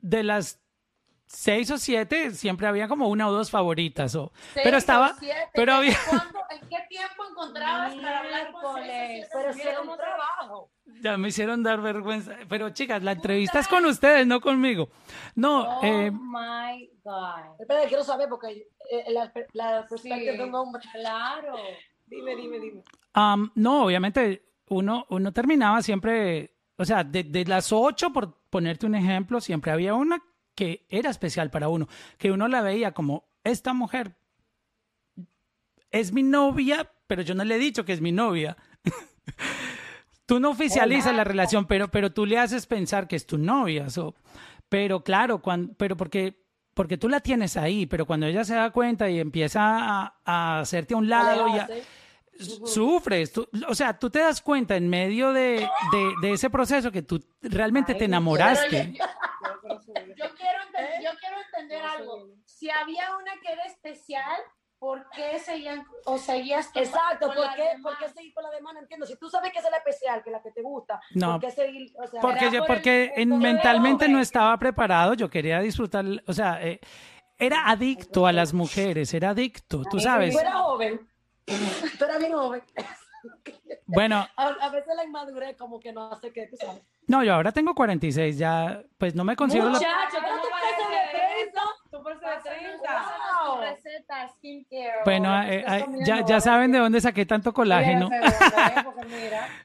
de 0.00 0.22
las 0.22 0.58
seis 1.28 1.70
o 1.70 1.78
siete, 1.78 2.32
siempre 2.32 2.66
había 2.66 2.88
como 2.88 3.08
una 3.08 3.28
o 3.28 3.32
dos 3.32 3.50
favoritas. 3.50 4.14
O, 4.16 4.32
Seis 4.54 4.64
pero 4.64 4.76
o 4.76 4.78
estaba, 4.78 5.14
siete. 5.18 5.36
pero 5.54 5.74
había, 5.74 5.96
¿Cuándo- 6.08 6.38
¿En 6.50 6.68
qué 6.68 6.76
tiempo 6.88 7.24
encontrabas 7.30 7.94
para 7.94 8.18
hablar 8.20 8.52
con 8.52 8.62
seis 8.62 8.74
o 8.74 8.78
Miércoles. 8.80 9.28
siete 9.28 9.28
Pero 9.32 9.52
si 9.52 9.60
era 9.60 9.80
un 9.82 9.96
trabajo. 9.96 10.70
ya 11.02 11.16
me 11.16 11.28
hicieron 11.28 11.62
dar 11.62 11.80
vergüenza. 11.80 12.34
Pero 12.48 12.70
chicas, 12.70 13.02
la 13.02 13.12
entrevista 13.12 13.60
es 13.60 13.68
con 13.68 13.84
ustedes, 13.86 14.26
no 14.26 14.40
conmigo. 14.40 14.88
No, 15.34 15.78
Oh 15.78 15.84
eh, 15.84 16.10
my 16.10 16.90
God. 17.04 17.60
Espera, 17.60 17.86
quiero 17.86 18.02
saber 18.02 18.28
porque 18.28 18.66
eh, 18.90 19.04
la, 19.12 19.32
la 19.52 19.86
perspectiva 19.88 20.32
Sí. 20.32 20.38
de 20.38 20.44
un 20.44 20.54
hombre. 20.54 20.82
Claro. 20.92 21.54
Dime, 22.06 22.34
dime, 22.36 22.58
dime. 22.58 22.82
Am, 23.12 23.52
no, 23.54 23.84
obviamente 23.84 24.42
uno, 24.70 25.04
uno 25.10 25.32
terminaba 25.32 25.82
siempre, 25.82 26.56
o 26.76 26.84
sea, 26.84 27.04
de, 27.04 27.22
de 27.24 27.44
las 27.44 27.72
ocho, 27.72 28.10
por 28.12 28.38
ponerte 28.48 28.86
un 28.86 28.94
ejemplo, 28.94 29.40
siempre 29.40 29.70
había 29.72 29.94
una 29.94 30.22
que 30.58 30.84
era 30.88 31.08
especial 31.08 31.50
para 31.50 31.68
uno, 31.68 31.86
que 32.18 32.32
uno 32.32 32.48
la 32.48 32.62
veía 32.62 32.90
como, 32.92 33.28
esta 33.44 33.72
mujer 33.74 34.16
es 35.92 36.12
mi 36.12 36.24
novia, 36.24 36.90
pero 37.06 37.22
yo 37.22 37.36
no 37.36 37.44
le 37.44 37.54
he 37.54 37.58
dicho 37.58 37.84
que 37.84 37.92
es 37.92 38.00
mi 38.00 38.10
novia. 38.10 38.56
tú 40.26 40.40
no 40.40 40.50
oficializas 40.50 41.14
la 41.14 41.22
relación, 41.22 41.66
pero, 41.66 41.88
pero 41.88 42.12
tú 42.12 42.26
le 42.26 42.38
haces 42.38 42.66
pensar 42.66 43.06
que 43.06 43.14
es 43.14 43.24
tu 43.24 43.38
novia. 43.38 43.88
so. 43.88 44.16
pero 44.68 45.04
claro, 45.04 45.40
cuando, 45.40 45.74
pero 45.74 45.96
porque, 45.96 46.44
porque 46.74 46.98
tú 46.98 47.08
la 47.08 47.20
tienes 47.20 47.56
ahí, 47.56 47.86
pero 47.86 48.04
cuando 48.04 48.26
ella 48.26 48.42
se 48.44 48.54
da 48.56 48.70
cuenta 48.70 49.08
y 49.08 49.20
empieza 49.20 49.60
a, 49.62 50.20
a 50.24 50.60
hacerte 50.60 50.94
a 50.94 50.96
un 50.96 51.08
lado 51.08 51.46
y 51.48 51.58
a- 51.58 51.64
Alejarse. 51.66 51.84
sufres. 52.66 53.32
tú- 53.32 53.48
o 53.68 53.74
sea, 53.76 53.96
tú 53.98 54.10
te 54.10 54.18
das 54.18 54.42
cuenta 54.42 54.76
en 54.76 54.88
medio 54.88 55.32
de, 55.32 55.68
de- 55.92 56.12
de 56.20 56.32
ese 56.32 56.50
proceso 56.50 56.90
que 56.92 57.02
tú 57.02 57.24
realmente 57.42 57.94
te 57.94 58.04
enamoraste. 58.06 58.98
Yo 59.68 60.34
quiero, 60.34 60.58
enten- 60.70 61.02
yo 61.02 61.10
quiero 61.20 61.36
entender 61.40 61.82
algo. 61.82 62.28
Si 62.44 62.70
había 62.70 63.16
una 63.16 63.32
que 63.42 63.52
era 63.52 63.64
especial, 63.64 64.40
¿por 64.78 65.08
qué 65.10 65.38
seguían 65.38 65.84
o 66.04 66.18
seguías 66.18 66.68
con- 66.68 66.82
Exacto, 66.82 67.26
con 67.26 67.36
¿por 67.36 67.44
las 67.46 67.56
qué, 67.56 67.62
demás? 67.62 67.82
¿por 67.82 67.98
qué 67.98 68.08
seguir 68.14 68.32
con 68.34 68.44
la 68.44 68.50
demás? 68.50 68.74
No 68.74 68.80
entiendo. 68.80 69.06
Si 69.06 69.16
tú 69.16 69.28
sabes 69.28 69.52
que 69.52 69.58
esa 69.58 69.68
es 69.68 69.72
la 69.72 69.78
especial, 69.78 70.22
que 70.22 70.30
es 70.30 70.32
la 70.32 70.42
que 70.42 70.52
te 70.52 70.62
gusta, 70.62 71.00
No. 71.14 71.32
¿por 71.32 71.40
qué 71.40 71.50
seguir? 71.50 71.92
O 72.02 72.06
sea, 72.06 72.20
Porque 72.20 72.44
Era 72.46 72.52
yo, 72.52 72.60
por 72.60 72.70
el- 72.70 72.76
porque 72.76 73.12
en- 73.16 73.38
mentalmente 73.38 74.08
no 74.08 74.20
estaba 74.20 74.56
preparado, 74.58 75.14
yo 75.14 75.28
quería 75.28 75.60
disfrutar, 75.60 76.04
o 76.26 76.32
sea, 76.32 76.62
eh, 76.62 76.80
era 77.38 77.68
adicto 77.68 78.26
a 78.26 78.32
las 78.32 78.52
mujeres, 78.52 79.12
era 79.14 79.30
adicto, 79.30 79.82
tú 79.90 79.98
sabes. 80.00 80.32
tú 80.34 80.40
eras 80.40 80.54
joven. 80.54 81.08
Tú 81.98 82.04
eras 82.04 82.18
bien 82.18 82.32
joven. 82.34 82.62
Bueno, 83.86 84.26
A, 84.36 84.46
a 84.48 84.68
veces 84.70 84.94
la 84.96 85.04
inmadurez 85.04 85.56
como 85.56 85.80
que 85.80 85.92
no 85.92 86.12
hace 86.12 86.32
que, 86.32 86.46
tú 86.46 86.56
sabes. 86.56 86.82
no, 87.06 87.24
yo 87.24 87.34
ahora 87.34 87.52
tengo 87.52 87.74
46, 87.74 88.36
ya, 88.38 88.82
pues 88.98 89.14
no 89.14 89.24
me 89.24 89.34
considero 89.36 89.66
la... 89.66 89.72
Muchacho, 89.78 90.18
Pero 90.20 90.26
¿cómo 90.28 90.42
tú 90.42 90.48
pareces 90.50 90.78
pareces 90.86 91.12
de 91.12 91.18
de 91.18 91.44
30. 91.44 91.60
Tú 91.90 92.02
pareces 92.02 92.44
de 92.44 92.50
30. 92.50 92.82
Pásame 92.84 93.76
skincare. 94.28 95.02
Bueno, 95.04 95.30
o 95.32 95.42
eh, 95.42 95.64
eh, 95.68 95.86
ya, 96.04 96.24
ya 96.26 96.40
saben 96.40 96.72
de 96.72 96.78
dónde 96.78 97.00
saqué 97.00 97.24
tanto 97.26 97.52
colágeno. 97.52 98.08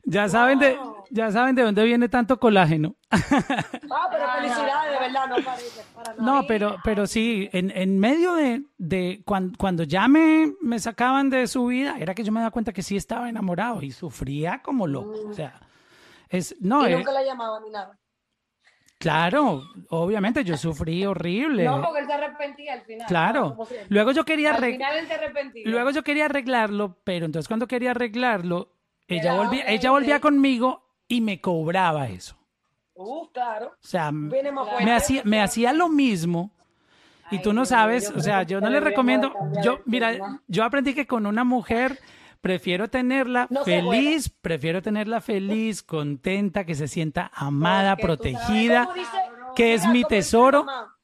Ya 0.06 0.28
saben 0.30 0.60
de, 0.60 0.78
ya 1.10 1.32
saben 1.32 1.56
de 1.56 1.64
dónde 1.64 1.84
viene 1.84 2.10
tanto 2.10 2.40
colágeno. 2.40 2.96
Ah, 3.96 4.08
pero 4.12 4.26
felicidades, 4.38 4.92
de 4.94 5.00
verdad, 5.00 5.28
no 5.28 5.36
parece 5.44 5.82
para 5.94 6.14
nada. 6.16 6.24
No, 6.24 6.48
pero, 6.48 6.78
pero 6.84 7.06
sí, 7.06 7.48
en, 7.54 7.70
en 7.72 8.00
medio 8.00 8.34
de, 8.34 8.64
de 8.80 9.22
cuan- 9.26 9.54
cuando, 9.56 9.84
ya 9.84 10.08
me, 10.08 10.52
me 10.62 10.80
sacaban 10.80 11.30
de 11.30 11.46
su 11.48 11.68
vida, 11.68 11.96
era 12.00 12.16
que 12.16 12.24
yo 12.24 12.32
me 12.32 12.40
daba 12.40 12.50
cuenta 12.52 12.74
que 12.74 12.82
sí 12.82 12.96
estaba 12.98 13.30
enamorado 13.30 13.82
y 13.84 13.92
sufría 13.92 14.62
como 14.64 14.88
loco. 14.88 15.30
O 15.30 15.34
sea, 15.34 15.60
es, 16.30 16.56
no, 16.60 16.88
Y 16.88 16.94
eh, 16.94 16.96
nunca 16.98 17.12
la 17.12 17.24
llamaba 17.24 17.60
ni 17.60 17.70
nada. 17.70 17.98
Claro, 19.04 19.64
obviamente 19.90 20.44
yo 20.44 20.58
sufrí 20.58 21.06
horrible. 21.06 21.66
No, 21.66 21.82
porque 21.82 22.00
él 22.00 22.08
se 22.08 22.14
arrepentía 22.14 22.74
al 22.74 22.82
final. 22.82 23.08
Claro. 23.08 23.58
Luego 23.90 24.12
yo 24.12 24.26
quería 24.26 24.56
Al 24.56 24.64
arreg- 24.64 24.72
final 24.74 24.98
él 24.98 25.08
se 25.08 25.14
arrepentía. 25.14 25.64
luego 25.66 25.90
yo 25.92 26.04
quería 26.04 26.26
arreglarlo, 26.26 26.98
pero 27.04 27.26
entonces 27.26 27.48
cuando 27.48 27.68
quería 27.68 27.92
arreglarlo, 27.92 28.70
ella 29.08 29.34
volvía, 29.36 29.66
ella 29.68 29.92
volvía 29.92 30.20
conmigo 30.20 30.84
y 31.08 31.22
me 31.22 31.40
cobraba 31.42 32.08
eso. 32.10 32.36
Uf, 32.96 33.30
claro. 33.32 33.68
O 33.74 33.88
sea, 33.88 34.10
Viene 34.14 34.52
más 34.52 34.66
fuerte. 34.68 34.86
me 34.86 34.94
hacía, 34.94 35.22
me 35.26 35.42
hacía 35.42 35.74
lo 35.74 35.90
mismo 35.90 36.52
y 37.32 37.40
tú 37.42 37.52
no 37.54 37.66
sabes, 37.66 38.12
o 38.16 38.20
sea, 38.20 38.44
yo 38.44 38.62
no 38.62 38.70
le 38.70 38.80
recomiendo, 38.80 39.34
yo, 39.64 39.80
mira, 39.86 40.40
yo 40.48 40.64
aprendí 40.64 40.94
que 40.94 41.08
con 41.08 41.26
una 41.26 41.44
mujer 41.44 42.00
prefiero 42.44 42.90
tenerla 42.90 43.48
No 43.50 43.64
feliz, 43.64 44.30
prefiero 44.30 44.82
tenerla 44.82 45.22
feliz, 45.22 45.82
contenta, 45.96 46.66
que 46.66 46.76
se 46.76 46.90
sienta 46.90 47.32
amada, 47.34 47.96
Porque 47.96 48.18
tú 48.18 48.38
sabes 48.38 48.46
protegida, 48.46 48.90
que 49.56 49.74
es 49.74 49.82
Mira, 49.84 49.94
mi 49.94 50.02
como 50.04 50.10
dice 50.10 50.22
tesoro. 50.22 50.64
mamá, 50.66 50.98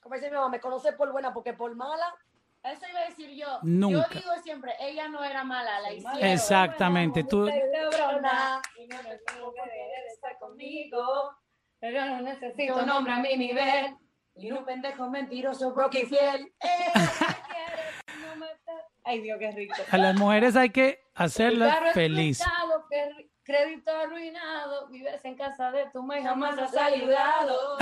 Como 0.00 0.14
dice 0.14 0.30
mi 0.30 0.36
mamá, 0.36 0.48
me 0.48 0.60
conoce 0.60 0.92
por 0.92 1.10
buena 1.10 1.34
porque 1.34 1.52
por 1.52 1.74
mala. 1.74 2.14
Eso 2.62 2.82
iba 2.88 3.00
a 3.00 3.08
decir 3.08 3.30
yo. 3.30 3.58
Nunca. 3.62 4.06
Yo 4.12 4.20
digo 4.20 4.32
siempre, 4.44 4.72
ella 4.80 5.08
no 5.08 5.24
era 5.24 5.42
mala, 5.42 5.80
la 5.80 5.92
hicieron. 5.92 6.22
Exactamente, 6.22 7.24
tú, 7.24 7.48
Cabrona, 7.90 8.62
y 8.78 8.86
no 8.86 8.96
me 9.02 9.16
tengo 9.26 9.52
que 9.52 9.60
dejar 9.62 10.02
de 10.04 10.12
estar 10.14 10.38
conmigo. 10.38 11.32
Pero 11.80 12.04
no 12.04 12.20
necesito 12.20 12.76
un 12.76 12.90
hombre 12.90 13.14
a 13.14 13.16
mi 13.16 13.36
nivel. 13.36 13.96
Y 14.36 14.52
un 14.52 14.64
pendejo 14.64 15.10
mentiroso, 15.10 15.74
broke 15.74 16.02
y 16.02 16.06
fiel. 16.06 16.52
me 18.40 18.46
está- 18.52 18.72
Ay, 19.04 19.20
Dios, 19.22 19.38
qué 19.38 19.50
rico. 19.52 19.74
a 19.90 19.96
las 19.98 20.14
mujeres 20.16 20.56
hay 20.56 20.70
que 20.70 21.00
hacerlas 21.14 21.92
feliz. 21.94 22.40
explotado, 22.40 22.84
qué 22.90 22.96
ri- 23.16 23.26
Crédito 23.42 23.90
arruinado, 23.90 24.86
vives 24.88 25.24
en 25.24 25.34
casa 25.34 25.72
de 25.72 25.86
tu 25.92 26.02
madre, 26.04 26.22
jamás 26.22 26.56
has 26.58 26.76
ayudado. 26.76 27.78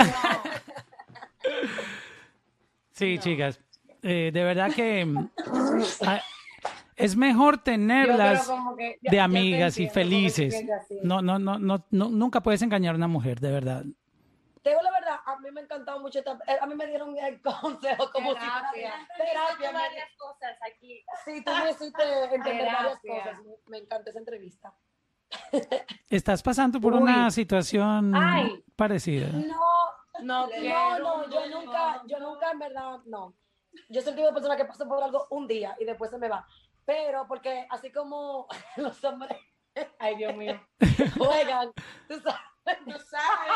Sí, 2.91 3.17
chicas, 3.19 3.59
eh, 4.01 4.31
de 4.33 4.43
verdad 4.43 4.71
que 4.73 5.05
mm, 5.05 5.29
es 6.95 7.15
mejor 7.15 7.59
tenerlas 7.59 8.49
que- 8.77 8.97
de 9.01 9.19
amigas 9.19 9.77
y 9.79 9.89
felices. 9.89 10.65
No, 11.03 11.21
no, 11.21 11.39
no, 11.39 11.59
no, 11.59 11.85
no, 11.91 12.09
nunca 12.09 12.41
puedes 12.41 12.61
engañar 12.61 12.95
a 12.95 12.97
una 12.97 13.07
mujer, 13.07 13.39
de 13.39 13.51
verdad. 13.51 13.83
Te 14.69 14.75
digo 14.75 14.83
la 14.83 14.91
verdad, 14.91 15.19
a 15.25 15.35
mí 15.39 15.49
me 15.49 15.61
ha 15.61 15.63
encantado 15.63 15.99
mucho 15.99 16.19
esta, 16.19 16.37
eh, 16.45 16.57
a 16.61 16.67
mí 16.67 16.75
me 16.75 16.85
dieron 16.85 17.17
el 17.17 17.41
consejo 17.41 18.11
como 18.11 18.33
si 18.33 18.39
fuera 18.39 18.69
Terapia. 18.71 19.07
terapia. 19.17 19.71
varias 19.71 20.09
cosas 20.15 20.55
aquí. 20.61 21.03
Sí, 21.25 21.43
tú 21.43 21.51
me 21.63 21.71
hiciste 21.71 22.03
entender 22.35 22.71
varias 22.71 23.01
Terapia. 23.01 23.31
cosas. 23.31 23.45
Me, 23.45 23.53
me 23.65 23.77
encanta 23.79 24.11
esa 24.11 24.19
entrevista. 24.19 24.71
¿Estás 26.07 26.43
pasando 26.43 26.79
por 26.79 26.93
Uy. 26.93 27.01
una 27.01 27.31
situación 27.31 28.13
Ay. 28.15 28.63
parecida? 28.75 29.29
No, 29.29 29.57
No, 30.21 30.45
no, 30.45 30.49
quiero, 30.51 30.99
no, 30.99 31.29
yo 31.31 31.47
nunca, 31.49 32.03
yo 32.05 32.19
nunca 32.19 32.51
en 32.51 32.59
verdad, 32.59 32.99
no. 33.07 33.33
Yo 33.89 34.01
soy 34.01 34.11
el 34.11 34.15
tipo 34.17 34.27
de 34.27 34.33
persona 34.33 34.55
que 34.55 34.65
pasa 34.65 34.85
por 34.87 35.01
algo 35.03 35.25
un 35.31 35.47
día 35.47 35.75
y 35.79 35.85
después 35.85 36.11
se 36.11 36.19
me 36.19 36.29
va. 36.29 36.45
Pero 36.85 37.25
porque 37.27 37.65
así 37.71 37.91
como 37.91 38.47
los 38.77 39.03
hombres 39.03 39.35
Ay, 39.97 40.15
Dios 40.15 40.35
mío. 40.35 40.61
juegan, 41.17 41.71
tú 42.07 42.19
sabes. 42.19 42.39
No 42.85 42.97
sabes. 42.99 43.51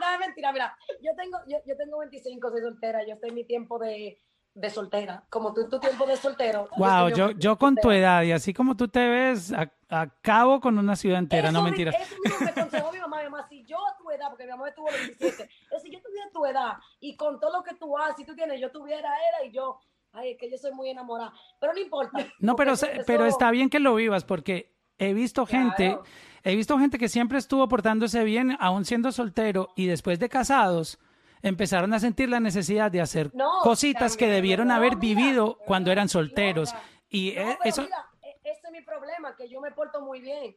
No, 0.00 0.10
es 0.12 0.18
mentira, 0.20 0.52
mira, 0.52 0.76
yo 1.02 1.12
tengo, 1.16 1.38
yo, 1.46 1.58
yo 1.66 1.76
tengo 1.76 1.98
25, 1.98 2.50
soy 2.50 2.60
soltera, 2.60 3.06
yo 3.06 3.14
estoy 3.14 3.30
en 3.30 3.34
mi 3.34 3.44
tiempo 3.44 3.78
de, 3.78 4.20
de 4.54 4.70
soltera, 4.70 5.24
como 5.30 5.52
tú 5.54 5.62
en 5.62 5.70
tu 5.70 5.78
tiempo 5.80 6.06
de 6.06 6.16
soltero. 6.16 6.68
Wow, 6.76 7.08
yo, 7.10 7.28
mi 7.28 7.34
yo 7.38 7.56
con 7.58 7.74
tu 7.76 7.82
soltera. 7.82 7.98
edad 7.98 8.22
y 8.24 8.32
así 8.32 8.52
como 8.54 8.76
tú 8.76 8.88
te 8.88 9.08
ves, 9.08 9.52
acabo 9.88 10.60
con 10.60 10.78
una 10.78 10.96
ciudad 10.96 11.18
entera, 11.18 11.50
no 11.52 11.58
Eso 11.60 11.64
mi- 11.64 11.70
mentiras. 11.70 11.94
Eso 12.00 12.14
mismo 12.22 12.40
me 12.40 12.50
aconsejó 12.50 12.92
mi 12.92 12.98
mamá, 12.98 13.18
mi 13.18 13.24
mamá, 13.30 13.46
si 13.48 13.64
yo 13.64 13.76
a 13.86 13.96
tu 13.96 14.10
edad, 14.10 14.28
porque 14.30 14.44
mi 14.44 14.50
mamá 14.50 14.64
me 14.64 14.72
tuvo 14.72 14.88
a 14.88 14.92
los 14.92 15.00
17, 15.06 15.42
es 15.70 15.82
si 15.82 15.90
yo 15.90 16.00
tuviera 16.02 16.30
tu 16.32 16.44
edad 16.46 16.72
y 17.00 17.16
con 17.16 17.38
todo 17.40 17.58
lo 17.58 17.62
que 17.62 17.74
tú 17.74 17.96
haces, 17.98 18.16
si 18.16 18.24
tú 18.24 18.34
tienes, 18.34 18.60
yo 18.60 18.70
tuviera 18.70 19.08
era 19.28 19.44
y 19.44 19.52
yo, 19.52 19.78
ay, 20.12 20.32
es 20.32 20.38
que 20.38 20.50
yo 20.50 20.56
soy 20.58 20.72
muy 20.72 20.90
enamorada, 20.90 21.32
pero 21.60 21.72
no 21.72 21.78
importa. 21.80 22.18
No, 22.40 22.56
pero, 22.56 22.72
eso- 22.72 22.86
pero 23.06 23.26
está 23.26 23.50
bien 23.50 23.70
que 23.70 23.78
lo 23.80 23.94
vivas 23.94 24.24
porque 24.24 24.75
he 24.98 25.12
visto 25.14 25.46
gente, 25.46 25.88
Claro. 25.88 26.04
he 26.44 26.54
visto 26.56 26.78
gente 26.78 26.98
que 26.98 27.08
siempre 27.08 27.38
estuvo 27.38 27.68
portándose 27.68 28.24
bien, 28.24 28.56
aún 28.60 28.84
siendo 28.84 29.12
soltero 29.12 29.68
y 29.76 29.86
después 29.86 30.18
de 30.18 30.28
casados 30.28 30.98
empezaron 31.42 31.92
a 31.94 32.00
sentir 32.00 32.28
la 32.28 32.40
necesidad 32.40 32.90
de 32.90 33.00
hacer 33.00 33.30
No, 33.34 33.60
cositas 33.62 34.16
que 34.16 34.26
debieron 34.28 34.68
no, 34.68 34.74
haber 34.74 34.96
mira, 34.96 35.00
vivido 35.20 35.58
cuando 35.66 35.92
eran 35.92 36.08
solteros. 36.08 36.74
Y 37.08 37.34
No, 37.36 37.40
eh, 37.42 37.58
eso, 37.64 37.82
mira, 37.82 38.06
e- 38.22 38.40
ese 38.42 38.60
es 38.66 38.72
mi 38.72 38.80
problema, 38.82 39.36
que 39.36 39.48
yo 39.48 39.60
me 39.60 39.70
porto 39.70 40.00
muy 40.00 40.20
bien. 40.20 40.56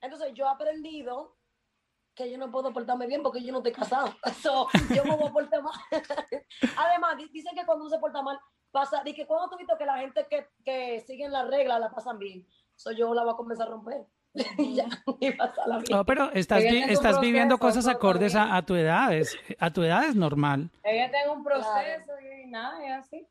Entonces 0.00 0.34
yo 0.34 0.44
he 0.44 0.48
aprendido 0.48 1.36
que 2.14 2.30
yo 2.30 2.38
no 2.38 2.50
puedo 2.50 2.72
portarme 2.72 3.06
bien 3.06 3.22
porque 3.22 3.42
yo 3.42 3.52
no 3.52 3.58
estoy 3.58 3.72
casado. 3.72 4.14
So, 4.42 4.68
yo 4.94 5.04
me 5.04 5.16
voy 5.16 5.28
a 5.28 5.32
portar 5.32 5.62
mal. 5.62 5.74
Además, 6.76 7.16
di- 7.18 7.28
dicen 7.28 7.54
que 7.54 7.64
cuando 7.64 7.84
uno 7.84 7.94
se 7.94 8.00
porta 8.00 8.20
mal, 8.22 8.38
pasa, 8.70 9.02
y 9.04 9.14
que 9.14 9.26
cuando 9.26 9.48
tú 9.48 9.56
visto 9.56 9.76
que 9.78 9.86
la 9.86 9.98
gente 9.98 10.26
que, 10.28 10.48
que 10.64 11.00
siguen 11.06 11.32
las 11.32 11.46
reglas 11.48 11.80
la 11.80 11.90
pasan 11.90 12.18
bien. 12.18 12.46
So, 12.76 12.92
yo 12.92 13.12
la 13.14 13.22
voy 13.24 13.32
a 13.32 13.36
comenzar 13.36 13.68
a 13.68 13.70
romper. 13.70 14.06
y 14.58 14.74
ya, 14.74 14.86
y 15.18 15.30
pasarla 15.32 15.78
bien. 15.78 15.96
no, 15.96 16.04
pero 16.04 16.30
estás, 16.32 16.62
vi- 16.62 16.82
estás 16.92 17.20
viviendo 17.20 17.56
proceso, 17.56 17.78
cosas 17.80 17.84
todo 17.84 17.96
acordes 17.96 18.34
a, 18.34 18.56
a 18.56 18.66
tu 18.66 18.74
edad, 18.74 19.12
es- 19.14 19.36
a 19.58 19.70
tu 19.72 19.82
edad 19.82 20.04
es 20.04 20.14
normal. 20.14 20.70
Ella 20.84 21.10
en 21.24 21.30
un 21.30 21.42
proceso 21.42 22.12
y 22.20 22.46
nada, 22.50 22.84
es 22.84 22.92
así. 23.06 23.26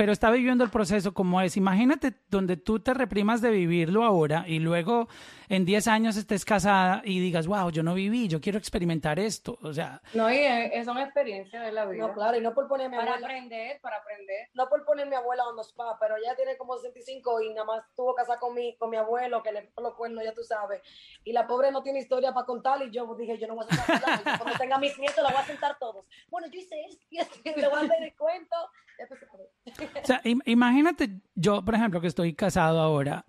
Pero 0.00 0.12
está 0.12 0.30
viviendo 0.30 0.64
el 0.64 0.70
proceso 0.70 1.12
como 1.12 1.42
es. 1.42 1.58
Imagínate 1.58 2.14
donde 2.30 2.56
tú 2.56 2.80
te 2.80 2.94
reprimas 2.94 3.42
de 3.42 3.50
vivirlo 3.50 4.02
ahora 4.02 4.46
y 4.48 4.58
luego 4.58 5.08
en 5.50 5.66
10 5.66 5.88
años 5.88 6.16
estés 6.16 6.46
casada 6.46 7.02
y 7.04 7.20
digas, 7.20 7.46
wow, 7.46 7.70
yo 7.70 7.82
no 7.82 7.92
viví, 7.92 8.26
yo 8.26 8.40
quiero 8.40 8.56
experimentar 8.56 9.18
esto. 9.18 9.58
O 9.60 9.74
sea, 9.74 10.00
No, 10.14 10.32
y 10.32 10.38
es, 10.38 10.70
es 10.72 10.86
una 10.88 11.02
experiencia 11.02 11.60
de 11.60 11.72
la 11.72 11.84
vida. 11.84 12.06
No, 12.06 12.14
claro, 12.14 12.38
y 12.38 12.40
no 12.40 12.54
por 12.54 12.66
poner 12.66 12.86
a 12.86 12.88
mi 12.88 12.96
Para 12.96 13.10
abuela, 13.10 13.26
aprender, 13.26 13.78
para 13.82 13.96
aprender. 13.98 14.48
no 14.54 14.70
por 14.70 14.86
poner 14.86 15.06
a 15.06 15.10
mi 15.10 15.16
abuela 15.16 15.46
on 15.46 15.56
the 15.56 15.60
spot, 15.62 15.98
pero 16.00 16.16
ella 16.16 16.34
tiene 16.34 16.56
como 16.56 16.78
65 16.78 17.42
y 17.42 17.50
nada 17.50 17.66
más 17.66 17.82
tuvo 17.94 18.14
casada 18.14 18.38
con 18.38 18.54
mi, 18.54 18.78
con 18.78 18.88
mi 18.88 18.96
abuelo, 18.96 19.42
que 19.42 19.52
le 19.52 19.64
puso 19.64 19.82
los 19.82 19.94
cuernos, 19.96 20.24
ya 20.24 20.32
tú 20.32 20.42
sabes. 20.44 20.80
Y 21.24 21.32
la 21.34 21.46
pobre 21.46 21.70
no 21.72 21.82
tiene 21.82 21.98
historia 21.98 22.32
para 22.32 22.46
contar 22.46 22.80
y 22.80 22.90
yo 22.90 23.14
dije, 23.16 23.36
yo 23.36 23.48
no 23.48 23.56
voy 23.56 23.66
a 23.68 23.74
sentar. 23.74 24.38
Cuando 24.38 24.56
tenga 24.58 24.78
mis 24.78 24.98
nietos, 24.98 25.22
la 25.22 25.28
voy 25.28 25.42
a 25.42 25.44
sentar 25.44 25.76
todos. 25.78 26.06
Bueno, 26.30 26.46
yo 26.50 26.58
hice 26.58 26.80
esto 26.88 27.04
y 27.10 27.18
esto, 27.18 27.38
y 27.44 27.60
le 27.60 27.68
voy 27.68 27.80
a 27.80 27.82
hacer 27.82 28.02
el 28.02 28.14
cuento. 28.16 28.56
Ya 28.98 29.06
tú 29.08 29.14
sabes. 29.16 29.89
O 30.02 30.06
sea, 30.06 30.20
im- 30.24 30.42
imagínate 30.46 31.20
yo, 31.34 31.64
por 31.64 31.74
ejemplo, 31.74 32.00
que 32.00 32.06
estoy 32.08 32.34
casado 32.34 32.80
ahora. 32.80 33.24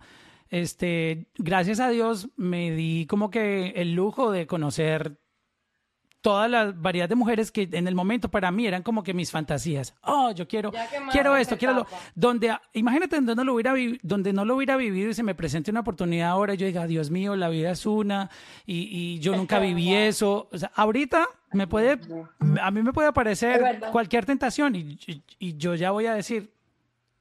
Este, 0.50 1.28
gracias 1.38 1.80
a 1.80 1.90
Dios 1.90 2.30
me 2.36 2.72
di 2.72 3.06
como 3.08 3.30
que 3.30 3.70
el 3.78 3.94
lujo 3.94 4.32
de 4.32 4.48
conocer 4.48 5.18
toda 6.22 6.48
la 6.48 6.72
variedad 6.72 7.10
de 7.10 7.16
mujeres 7.16 7.52
que 7.52 7.68
en 7.72 7.88
el 7.88 7.96
momento 7.96 8.30
para 8.30 8.52
mí 8.52 8.68
eran 8.68 8.84
como 8.84 9.04
que 9.04 9.14
mis 9.14 9.32
fantasías. 9.32 9.96
Oh, 10.04 10.32
yo 10.32 10.48
quiero, 10.48 10.72
quiero 11.12 11.36
esto, 11.36 11.58
quiero 11.58 11.74
lo, 11.74 11.88
donde, 12.16 12.56
imagínate 12.74 13.16
donde 13.16 13.36
no 13.36 13.44
lo 13.44 13.54
hubiera 13.56 13.74
donde 14.04 14.32
no 14.32 14.46
lo 14.46 14.56
hubiera 14.56 14.78
vivido 14.78 15.10
y 15.10 15.14
se 15.14 15.24
me 15.24 15.34
presente 15.36 15.72
una 15.72 15.80
oportunidad 15.80 16.30
ahora, 16.30 16.54
yo 16.54 16.66
diga, 16.68 16.86
Dios 16.88 17.10
mío, 17.10 17.36
la 17.36 17.50
vida 17.50 17.72
es 17.72 17.86
una 17.86 18.30
y, 18.66 18.88
y 19.16 19.20
yo 19.20 19.36
nunca 19.36 19.58
viví 19.60 19.94
eso. 19.94 20.48
O 20.52 20.58
sea, 20.58 20.72
ahorita 20.76 21.28
me 21.54 21.66
puede, 21.68 22.00
a 22.62 22.72
mí 22.72 22.82
me 22.84 22.94
puede 22.94 23.08
aparecer 23.10 23.80
cualquier 23.92 24.26
tentación 24.26 24.76
y, 24.76 24.98
y- 25.08 25.24
y 25.40 25.58
yo 25.58 25.76
ya 25.76 25.92
voy 25.92 26.06
a 26.06 26.14
decir, 26.14 26.52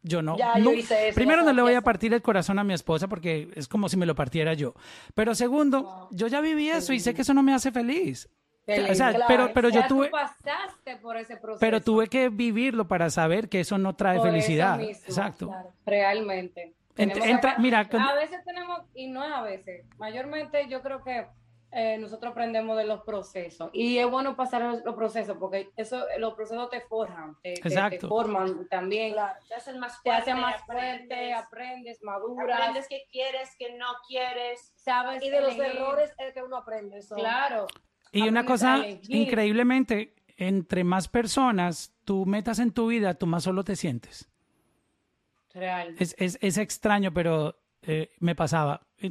yo 0.03 0.23
no. 0.23 0.37
Ya, 0.37 0.59
yo 0.59 0.65
no- 0.65 0.73
hice 0.73 1.09
eso, 1.09 1.15
primero 1.15 1.43
no 1.43 1.53
le 1.53 1.63
voy 1.63 1.75
a 1.75 1.81
partir 1.83 2.13
el 2.15 2.23
corazón 2.23 2.59
a 2.59 2.65
mi 2.65 2.75
esposa 2.75 3.09
porque 3.09 3.51
es 3.55 3.67
como 3.67 3.89
si 3.89 3.97
me 3.97 4.07
lo 4.07 4.15
partiera 4.15 4.55
yo. 4.55 4.75
Pero 5.15 5.35
segundo, 5.35 5.83
Wow. 5.83 6.09
yo 6.13 6.27
ya 6.27 6.41
viví 6.41 6.69
eso 6.69 6.93
y 6.93 7.01
sé 7.01 7.15
que 7.15 7.23
eso 7.23 7.33
no 7.35 7.43
me 7.43 7.55
hace 7.55 7.73
feliz. 7.73 8.29
O 8.91 8.95
sea, 8.95 9.25
pero, 9.27 9.51
pero 9.55 9.69
yo 9.69 9.81
Ya 9.81 9.89
tú 9.89 9.97
tuve, 9.97 10.11
pasaste 10.11 10.97
por 10.97 11.17
ese 11.17 11.37
proceso. 11.37 11.61
pero 11.61 11.81
tuve 11.81 12.09
que 12.09 12.29
vivirlo 12.29 12.87
para 12.89 13.11
saber 13.11 13.49
que 13.49 13.61
eso 13.61 13.79
no 13.79 13.95
trae 13.97 14.19
Por 14.19 14.29
eso 14.29 14.33
felicidad. 14.33 14.79
mismo, 14.79 15.05
Exacto. 15.07 15.47
claro, 15.49 15.73
realmente. 15.87 16.75
Ent- 16.97 17.17
entra- 17.25 17.53
acá- 17.53 17.61
mira, 17.61 17.89
con- 17.89 18.01
a 18.03 18.15
veces 18.15 18.45
tenemos, 18.45 18.81
y 18.95 19.07
no 19.09 19.25
es 19.25 19.33
a 19.33 19.43
veces, 19.43 19.87
mayormente 19.99 20.69
yo 20.69 20.83
creo 20.83 21.03
que 21.03 21.27
eh, 21.73 21.99
nosotros 21.99 22.33
aprendemos 22.33 22.77
de 22.77 22.83
los 22.85 23.03
procesos. 23.05 23.71
Y 23.73 23.99
es 23.99 24.11
bueno 24.11 24.35
pasar 24.35 24.61
los, 24.61 24.85
los 24.85 24.97
procesos, 24.97 25.37
porque 25.39 25.71
eso, 25.77 26.05
los 26.19 26.35
procesos 26.35 26.69
te 26.69 26.81
forjan, 26.81 27.37
te, 27.45 27.55
te- 27.55 28.01
forman 28.01 28.67
también. 28.69 29.13
Claro. 29.13 29.39
Te 29.49 29.55
hacen 29.55 29.79
más 29.79 29.93
Te 30.03 30.11
fuerte, 30.11 30.31
hacen 30.33 30.41
más 30.43 30.61
fuerte, 30.65 30.83
aprendes, 31.05 31.37
aprendes, 31.37 32.03
maduras, 32.03 32.59
aprendes 32.59 32.89
qué 32.89 33.05
quieres, 33.13 33.55
qué 33.57 33.73
no 33.77 33.87
quieres. 34.09 34.73
sabes. 34.75 35.23
Y 35.23 35.31
de 35.31 35.41
los 35.43 35.57
errores 35.57 36.13
es 36.19 36.35
que 36.35 36.43
uno 36.43 36.57
aprende. 36.57 36.99
eso. 36.99 37.15
Claro. 37.15 37.69
Y 38.13 38.23
una 38.23 38.45
cosa 38.45 38.85
increíblemente, 39.09 40.15
entre 40.37 40.85
más 40.85 41.09
personas 41.09 41.93
tú 42.05 42.27
metas 42.27 42.59
en 42.59 42.73
tu 42.73 42.89
vida, 42.89 43.15
tú 43.15 43.27
más 43.27 43.45
solo 43.45 43.63
te 43.63 43.77
sientes. 43.77 44.29
Real. 45.53 45.95
Es, 45.99 46.15
es, 46.19 46.39
es 46.41 46.59
extraño, 46.59 47.13
pero 47.13 47.61
eh, 47.83 48.11
me 48.19 48.35
pasaba. 48.35 48.87
Eh, 48.99 49.11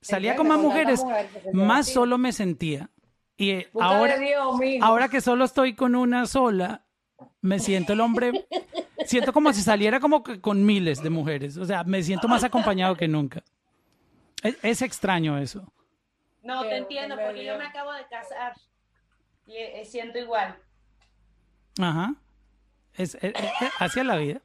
Salía 0.00 0.36
con 0.36 0.46
más 0.48 0.58
mujeres, 0.58 1.02
mujer 1.02 1.28
más 1.52 1.88
solo 1.88 2.18
me 2.18 2.32
sentía. 2.32 2.90
Y 3.36 3.50
eh, 3.50 3.68
ahora, 3.80 4.18
Dios, 4.18 4.60
ahora 4.80 5.08
que 5.08 5.20
solo 5.20 5.44
estoy 5.44 5.74
con 5.74 5.94
una 5.94 6.26
sola, 6.26 6.84
me 7.40 7.58
siento 7.58 7.92
el 7.92 8.00
hombre, 8.00 8.46
siento 9.06 9.32
como 9.32 9.52
si 9.52 9.62
saliera 9.62 10.00
como 10.00 10.22
que 10.22 10.40
con 10.40 10.64
miles 10.64 11.02
de 11.02 11.10
mujeres. 11.10 11.56
O 11.56 11.64
sea, 11.64 11.84
me 11.84 12.02
siento 12.02 12.28
más 12.28 12.44
acompañado 12.44 12.96
que 12.96 13.08
nunca. 13.08 13.42
Es, 14.42 14.56
es 14.62 14.82
extraño 14.82 15.38
eso. 15.38 15.72
No, 16.48 16.62
te 16.62 16.76
entiendo, 16.76 17.14
porque 17.16 17.44
yo 17.44 17.58
me 17.58 17.64
acabo 17.66 17.92
de 17.92 18.06
casar 18.08 18.54
y 19.46 19.56
eh, 19.56 19.84
siento 19.84 20.18
igual. 20.18 20.56
Ajá. 21.80 22.14
Es, 22.94 23.14
es- 23.16 23.34
es- 23.34 23.72
así 23.78 24.00
es 24.00 24.06
la 24.06 24.16
vida. 24.16 24.40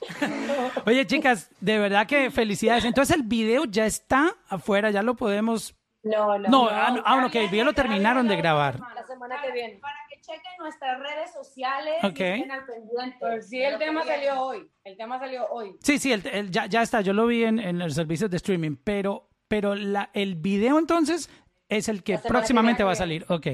Oye, 0.86 1.06
chicas, 1.06 1.50
de 1.60 1.78
verdad 1.78 2.06
que 2.06 2.30
felicidades. 2.30 2.84
Entonces 2.84 3.16
el 3.16 3.22
video 3.22 3.64
ya 3.64 3.86
está 3.86 4.34
afuera, 4.48 4.90
ya 4.90 5.02
lo 5.02 5.16
podemos. 5.16 5.74
No, 6.04 6.38
no. 6.38 6.48
No, 6.48 6.68
ah, 6.70 6.90
no, 6.92 7.02
ah, 7.04 7.28
que 7.30 7.40
el 7.44 7.50
video 7.50 7.64
lo 7.64 7.72
terminaron 7.72 8.28
de 8.28 8.36
grabar. 8.36 8.78
La 8.94 9.04
semana 9.06 9.40
que 9.42 9.50
viene. 9.50 9.78
Para 9.78 9.96
que 10.08 10.20
chequen 10.20 10.52
nuestras 10.60 10.98
redes 11.00 11.32
sociales 11.32 11.94
Ok. 12.04 12.20
y 12.20 12.22
estén 12.24 12.50
al 12.52 12.64
pendiente. 12.64 13.16
Pues 13.18 13.48
sí, 13.48 13.60
el 13.62 13.78
tema 13.78 14.04
salió 14.04 14.40
hoy. 14.40 14.70
El 14.84 14.96
tema 14.96 15.18
salió 15.18 15.46
hoy. 15.48 15.76
Sí, 15.82 15.98
sí, 15.98 16.12
el- 16.12 16.26
el- 16.28 16.50
ya, 16.50 16.66
ya 16.66 16.82
está, 16.82 17.00
yo 17.00 17.12
lo 17.12 17.26
vi 17.26 17.44
en, 17.44 17.58
en 17.58 17.78
los 17.80 17.94
servicios 17.94 18.30
de 18.30 18.36
streaming, 18.36 18.76
pero, 18.82 19.27
pero 19.48 19.74
la, 19.74 20.10
el 20.14 20.34
video 20.36 20.78
entonces 20.78 21.28
es 21.68 21.88
el 21.88 22.02
que 22.02 22.18
que 22.20 22.28
próximamente 22.28 22.78
viene. 22.82 22.86
va 22.86 22.92
a 22.92 22.96
salir. 22.96 23.24
Ok. 23.28 23.46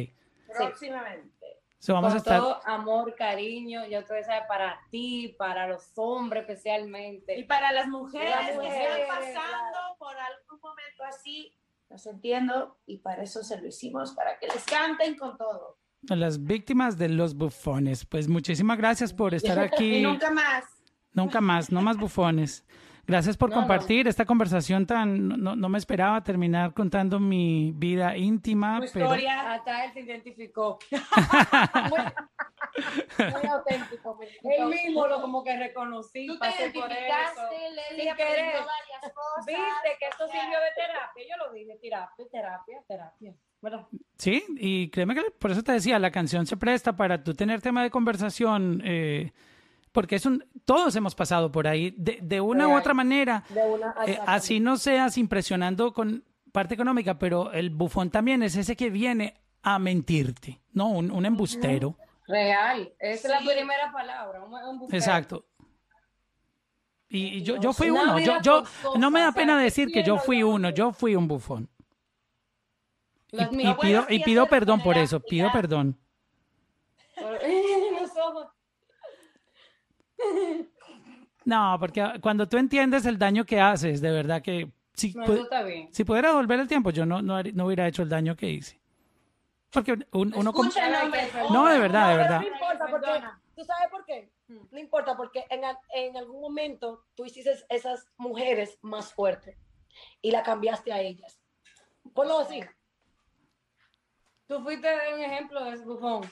Próximamente. 0.57 1.33
So, 1.79 1.93
vamos 1.93 2.09
Con 2.11 2.15
a 2.15 2.19
estar. 2.19 2.41
todo 2.41 2.61
amor, 2.67 3.15
cariño, 3.15 3.85
ya 3.87 4.01
ustedes 4.01 4.27
saben, 4.27 4.45
para 4.49 4.79
ti, 4.91 5.35
para 5.39 5.67
los 5.69 5.93
hombres 5.97 6.45
Y 6.49 6.53
especialmente. 6.53 7.45
para 7.47 7.73
las 7.73 7.89
mujeres 7.89 8.31
Las 8.31 8.41
que 8.47 8.53
están 8.53 8.65
mujeres, 8.65 9.07
pasando 9.09 9.79
por 9.99 10.17
algún 10.17 10.61
momento 10.63 11.05
así, 11.07 11.53
los 11.91 12.07
entiendo 12.07 12.79
y 12.87 12.99
para 12.99 13.23
eso 13.23 13.43
se 13.45 13.61
lo 13.61 13.67
hicimos, 13.67 14.13
para 14.13 14.39
que 14.39 14.47
les 14.47 14.65
canten 14.65 15.17
con 15.17 15.37
todo. 15.37 15.79
a 16.09 16.17
las 16.17 16.43
víctimas 16.43 16.97
de 16.97 17.11
los 17.11 17.35
bufones. 17.35 18.07
Pues 18.07 18.29
muchísimas 18.29 18.79
gracias 18.79 19.13
por 19.13 19.35
estar 19.35 19.59
aquí. 19.59 19.97
Y 19.97 20.03
nunca 20.03 20.31
más. 20.31 20.65
Nunca 21.13 21.41
más, 21.43 21.71
no 21.71 21.83
más 21.83 21.97
bufones. 21.99 22.65
Gracias 23.07 23.37
por 23.37 23.51
No, 23.51 23.57
no. 23.57 23.63
compartir 23.63 24.09
esta 24.09 24.25
conversación 24.25 24.87
tan... 24.87 25.29
No, 25.29 25.55
no 25.57 25.69
me 25.69 25.79
esperaba 25.79 26.23
terminar 26.23 26.73
contando 26.75 27.21
mi 27.21 27.73
vida 27.75 28.17
íntima, 28.17 28.81
Tu 28.81 28.87
pero... 28.93 29.05
historia. 29.07 29.53
Hasta 29.53 29.85
él 29.85 29.93
se 29.93 30.01
identificó. 30.01 30.79
Muy 33.19 33.49
auténtico. 33.49 34.19
Él 34.43 34.67
mismo 34.67 35.07
lo 35.07 35.21
como 35.21 35.45
que 35.45 35.57
reconocí, 35.57 36.27
Tú 36.27 36.35
te 36.39 36.49
por 36.73 36.91
eso. 36.91 37.41
Sin 37.91 38.17
querer. 38.17 38.55
varias 38.55 39.13
cosas. 39.15 39.47
Viste 39.47 39.97
que 39.99 40.07
esto 40.09 40.27
sirvió 40.27 40.59
de 40.59 40.73
terapia. 40.75 41.25
Yo 41.29 41.45
lo 41.47 41.53
dije, 41.53 41.79
terapia, 41.81 42.25
terapia, 42.31 42.79
terapia. 42.89 43.35
¿Verdad? 43.63 43.87
Sí, 44.19 44.45
y 44.59 44.91
créeme 44.91 45.15
que 45.15 45.23
por 45.39 45.51
eso 45.51 45.63
te 45.63 45.73
decía, 45.73 45.99
la 45.99 46.11
canción 46.11 46.47
se 46.47 46.57
presta 46.57 46.97
para 46.97 47.23
tú 47.23 47.33
tener 47.35 47.61
tema 47.63 47.83
de 47.83 47.91
conversación, 47.91 48.83
eh, 48.85 49.33
porque 49.95 50.17
es 50.17 50.27
un... 50.27 50.45
Todos 50.65 50.97
hemos 50.97 51.15
pasado 51.15 51.53
por 51.53 51.69
ahí, 51.69 51.95
de, 51.97 52.19
de 52.21 52.41
una 52.41 52.67
u 52.67 52.77
otra 52.77 52.95
manera. 52.95 53.45
De 53.49 53.63
una 53.63 53.95
Eh, 54.07 54.19
así 54.27 54.59
no 54.59 54.77
seas 54.77 55.17
impresionando 55.17 55.93
con 55.93 56.25
parte 56.51 56.75
económica, 56.75 57.17
pero 57.17 57.53
el 57.53 57.71
bufón 57.71 58.11
también 58.11 58.43
es 58.43 58.57
ese 58.57 58.75
que 58.75 58.91
viene 58.91 59.41
a 59.63 59.79
mentirte, 59.79 60.61
¿no? 60.73 60.89
Un, 60.89 61.13
un 61.13 61.25
embustero. 61.25 61.97
Real. 62.27 62.93
Esa 62.99 63.13
es 63.13 63.23
Sí. 63.23 63.29
la 63.47 63.53
primera 63.53 63.93
palabra. 63.93 64.43
Un, 64.43 64.53
un 64.53 64.79
bufete. 64.81 64.97
Exacto. 64.97 65.47
Y, 67.09 67.27
y 67.39 67.43
yo, 67.43 67.61
yo 67.61 67.73
fui 67.73 67.91
Una 67.91 68.17
uno. 68.17 68.43
Yo, 68.43 68.65
no 68.99 69.11
me 69.13 69.21
da 69.21 69.31
pena 69.31 69.55
o 69.55 69.57
sea, 69.59 69.65
decir 69.65 69.93
que 69.93 70.03
yo 70.03 70.19
fui 70.19 70.43
uno. 70.43 70.71
Yo 70.71 70.93
fui 70.93 71.15
un 71.15 71.29
bufón. 71.29 71.71
Y, 73.31 73.75
pido, 73.75 74.07
y 74.09 74.19
pido 74.25 74.47
perdón 74.47 74.81
por 74.83 74.99
eso. 74.99 75.21
Pido 75.21 75.53
perdón. 75.53 75.97
Los 77.17 78.11
ojos. 78.17 78.49
No, 81.45 81.77
porque 81.79 82.03
cuando 82.23 82.49
tú 82.49 82.57
entiendes 82.57 83.05
el 83.07 83.19
daño 83.19 83.45
que 83.45 83.61
haces, 83.61 84.01
de 84.01 84.11
verdad 84.11 84.41
que 84.43 84.71
si, 84.95 85.13
No, 85.13 85.27
pu- 85.27 85.89
si 85.93 86.05
pudiera 86.05 86.33
volver 86.33 86.61
el 86.61 86.69
tiempo, 86.69 86.91
yo 86.91 87.05
no, 87.05 87.21
no, 87.21 87.43
no 87.43 87.67
hubiera 87.67 87.87
hecho 87.87 88.03
el 88.03 88.09
daño 88.09 88.35
que 88.37 88.49
hice. 88.49 88.81
Porque 89.71 89.93
un- 90.13 90.33
uno 90.35 90.53
como... 90.53 90.71
No, 91.53 91.67
de 91.67 91.79
verdad, 91.81 92.09
de 92.09 92.13
No, 92.15 92.19
verdad. 92.19 92.41
No 92.41 92.47
importa 92.47 92.87
porque. 92.91 93.23
¿tú 93.57 93.65
sabes 93.65 93.89
por 93.91 94.05
qué? 94.07 94.31
No 94.49 94.79
importa 94.79 95.17
porque 95.17 95.45
en, 95.51 95.65
al- 95.65 95.79
en 95.95 96.17
algún 96.17 96.41
momento 96.41 97.05
tú 97.15 97.25
hiciste 97.27 97.53
esas 97.69 98.07
mujeres 98.17 98.79
más 98.83 99.13
fuertes 99.13 99.59
y 100.23 100.31
la 100.31 100.43
cambiaste 100.43 100.93
a 100.93 101.01
ellas. 101.01 101.41
Ponlo 102.15 102.39
así. 102.39 102.61
Tú 104.47 104.61
fuiste 104.63 104.89
un 105.15 105.21
ejemplo 105.21 105.65
de 105.65 105.73
ese 105.73 105.85
bufón. 105.85 106.23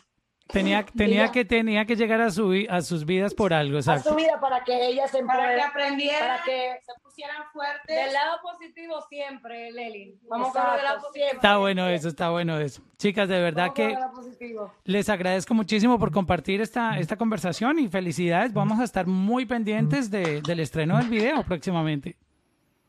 Tenía, 0.48 0.84
tenía, 0.84 1.22
Mira. 1.22 1.32
que, 1.32 1.44
tenía 1.44 1.84
que 1.86 1.96
llegar 1.96 2.20
a, 2.20 2.30
su, 2.30 2.52
a 2.68 2.82
sus 2.82 3.06
vidas 3.06 3.32
por 3.32 3.54
algo, 3.54 3.78
A 3.78 3.82
su 3.82 3.90
exacto. 3.90 4.16
vida 4.16 4.38
para 4.40 4.62
que 4.64 4.86
ellas 4.88 5.10
se 5.10 5.22
Para 5.24 5.54
que 5.54 5.62
aprendieran, 5.62 6.20
para 6.20 6.42
que 6.44 6.78
se 6.84 6.92
pusieran 7.02 7.36
fuertes. 7.52 7.96
Del 7.96 8.12
lado 8.12 8.38
positivo 8.42 9.00
siempre, 9.08 9.70
Leli. 9.72 10.18
Vamos 10.28 10.54
a 10.54 10.60
hablar 10.60 10.76
del 10.76 10.84
lado 10.84 10.96
Exacto, 10.96 11.06
positivo. 11.08 11.32
Está 11.34 11.56
bueno 11.56 11.88
eso, 11.88 12.08
está 12.08 12.30
bueno 12.30 12.58
eso. 12.58 12.82
Chicas, 12.98 13.28
de 13.28 13.40
verdad 13.40 13.72
Vamos 13.76 14.36
que 14.36 14.50
les 14.84 15.08
agradezco 15.08 15.54
muchísimo 15.54 15.98
por 15.98 16.10
compartir 16.12 16.60
esta, 16.60 16.98
esta 16.98 17.16
conversación 17.16 17.78
y 17.78 17.88
felicidades. 17.88 18.52
Vamos 18.52 18.78
a 18.80 18.84
estar 18.84 19.06
muy 19.06 19.46
pendientes 19.46 20.10
de- 20.10 20.42
del 20.42 20.60
estreno 20.60 20.98
del 20.98 21.08
video 21.08 21.42
próximamente. 21.44 22.16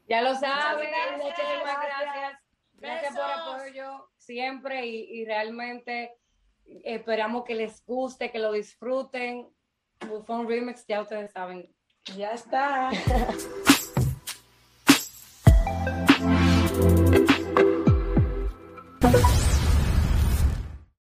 Ya 0.09 0.21
lo 0.21 0.35
saben. 0.35 0.89
gracias. 0.89 1.17
Muchísimas 1.17 1.77
gracias. 1.85 2.39
Gracias 2.79 3.15
por 3.15 3.25
Besos. 3.25 3.55
apoyo 3.55 4.09
siempre 4.17 4.85
y, 4.85 5.21
y 5.21 5.25
realmente 5.25 6.11
esperamos 6.83 7.43
que 7.43 7.55
les 7.55 7.83
guste, 7.85 8.31
que 8.31 8.39
lo 8.39 8.51
disfruten. 8.51 9.47
Bufón 10.07 10.47
Remix, 10.47 10.85
ya 10.87 11.01
ustedes 11.01 11.31
saben. 11.31 11.73
Ya 12.15 12.33
está. 12.33 12.89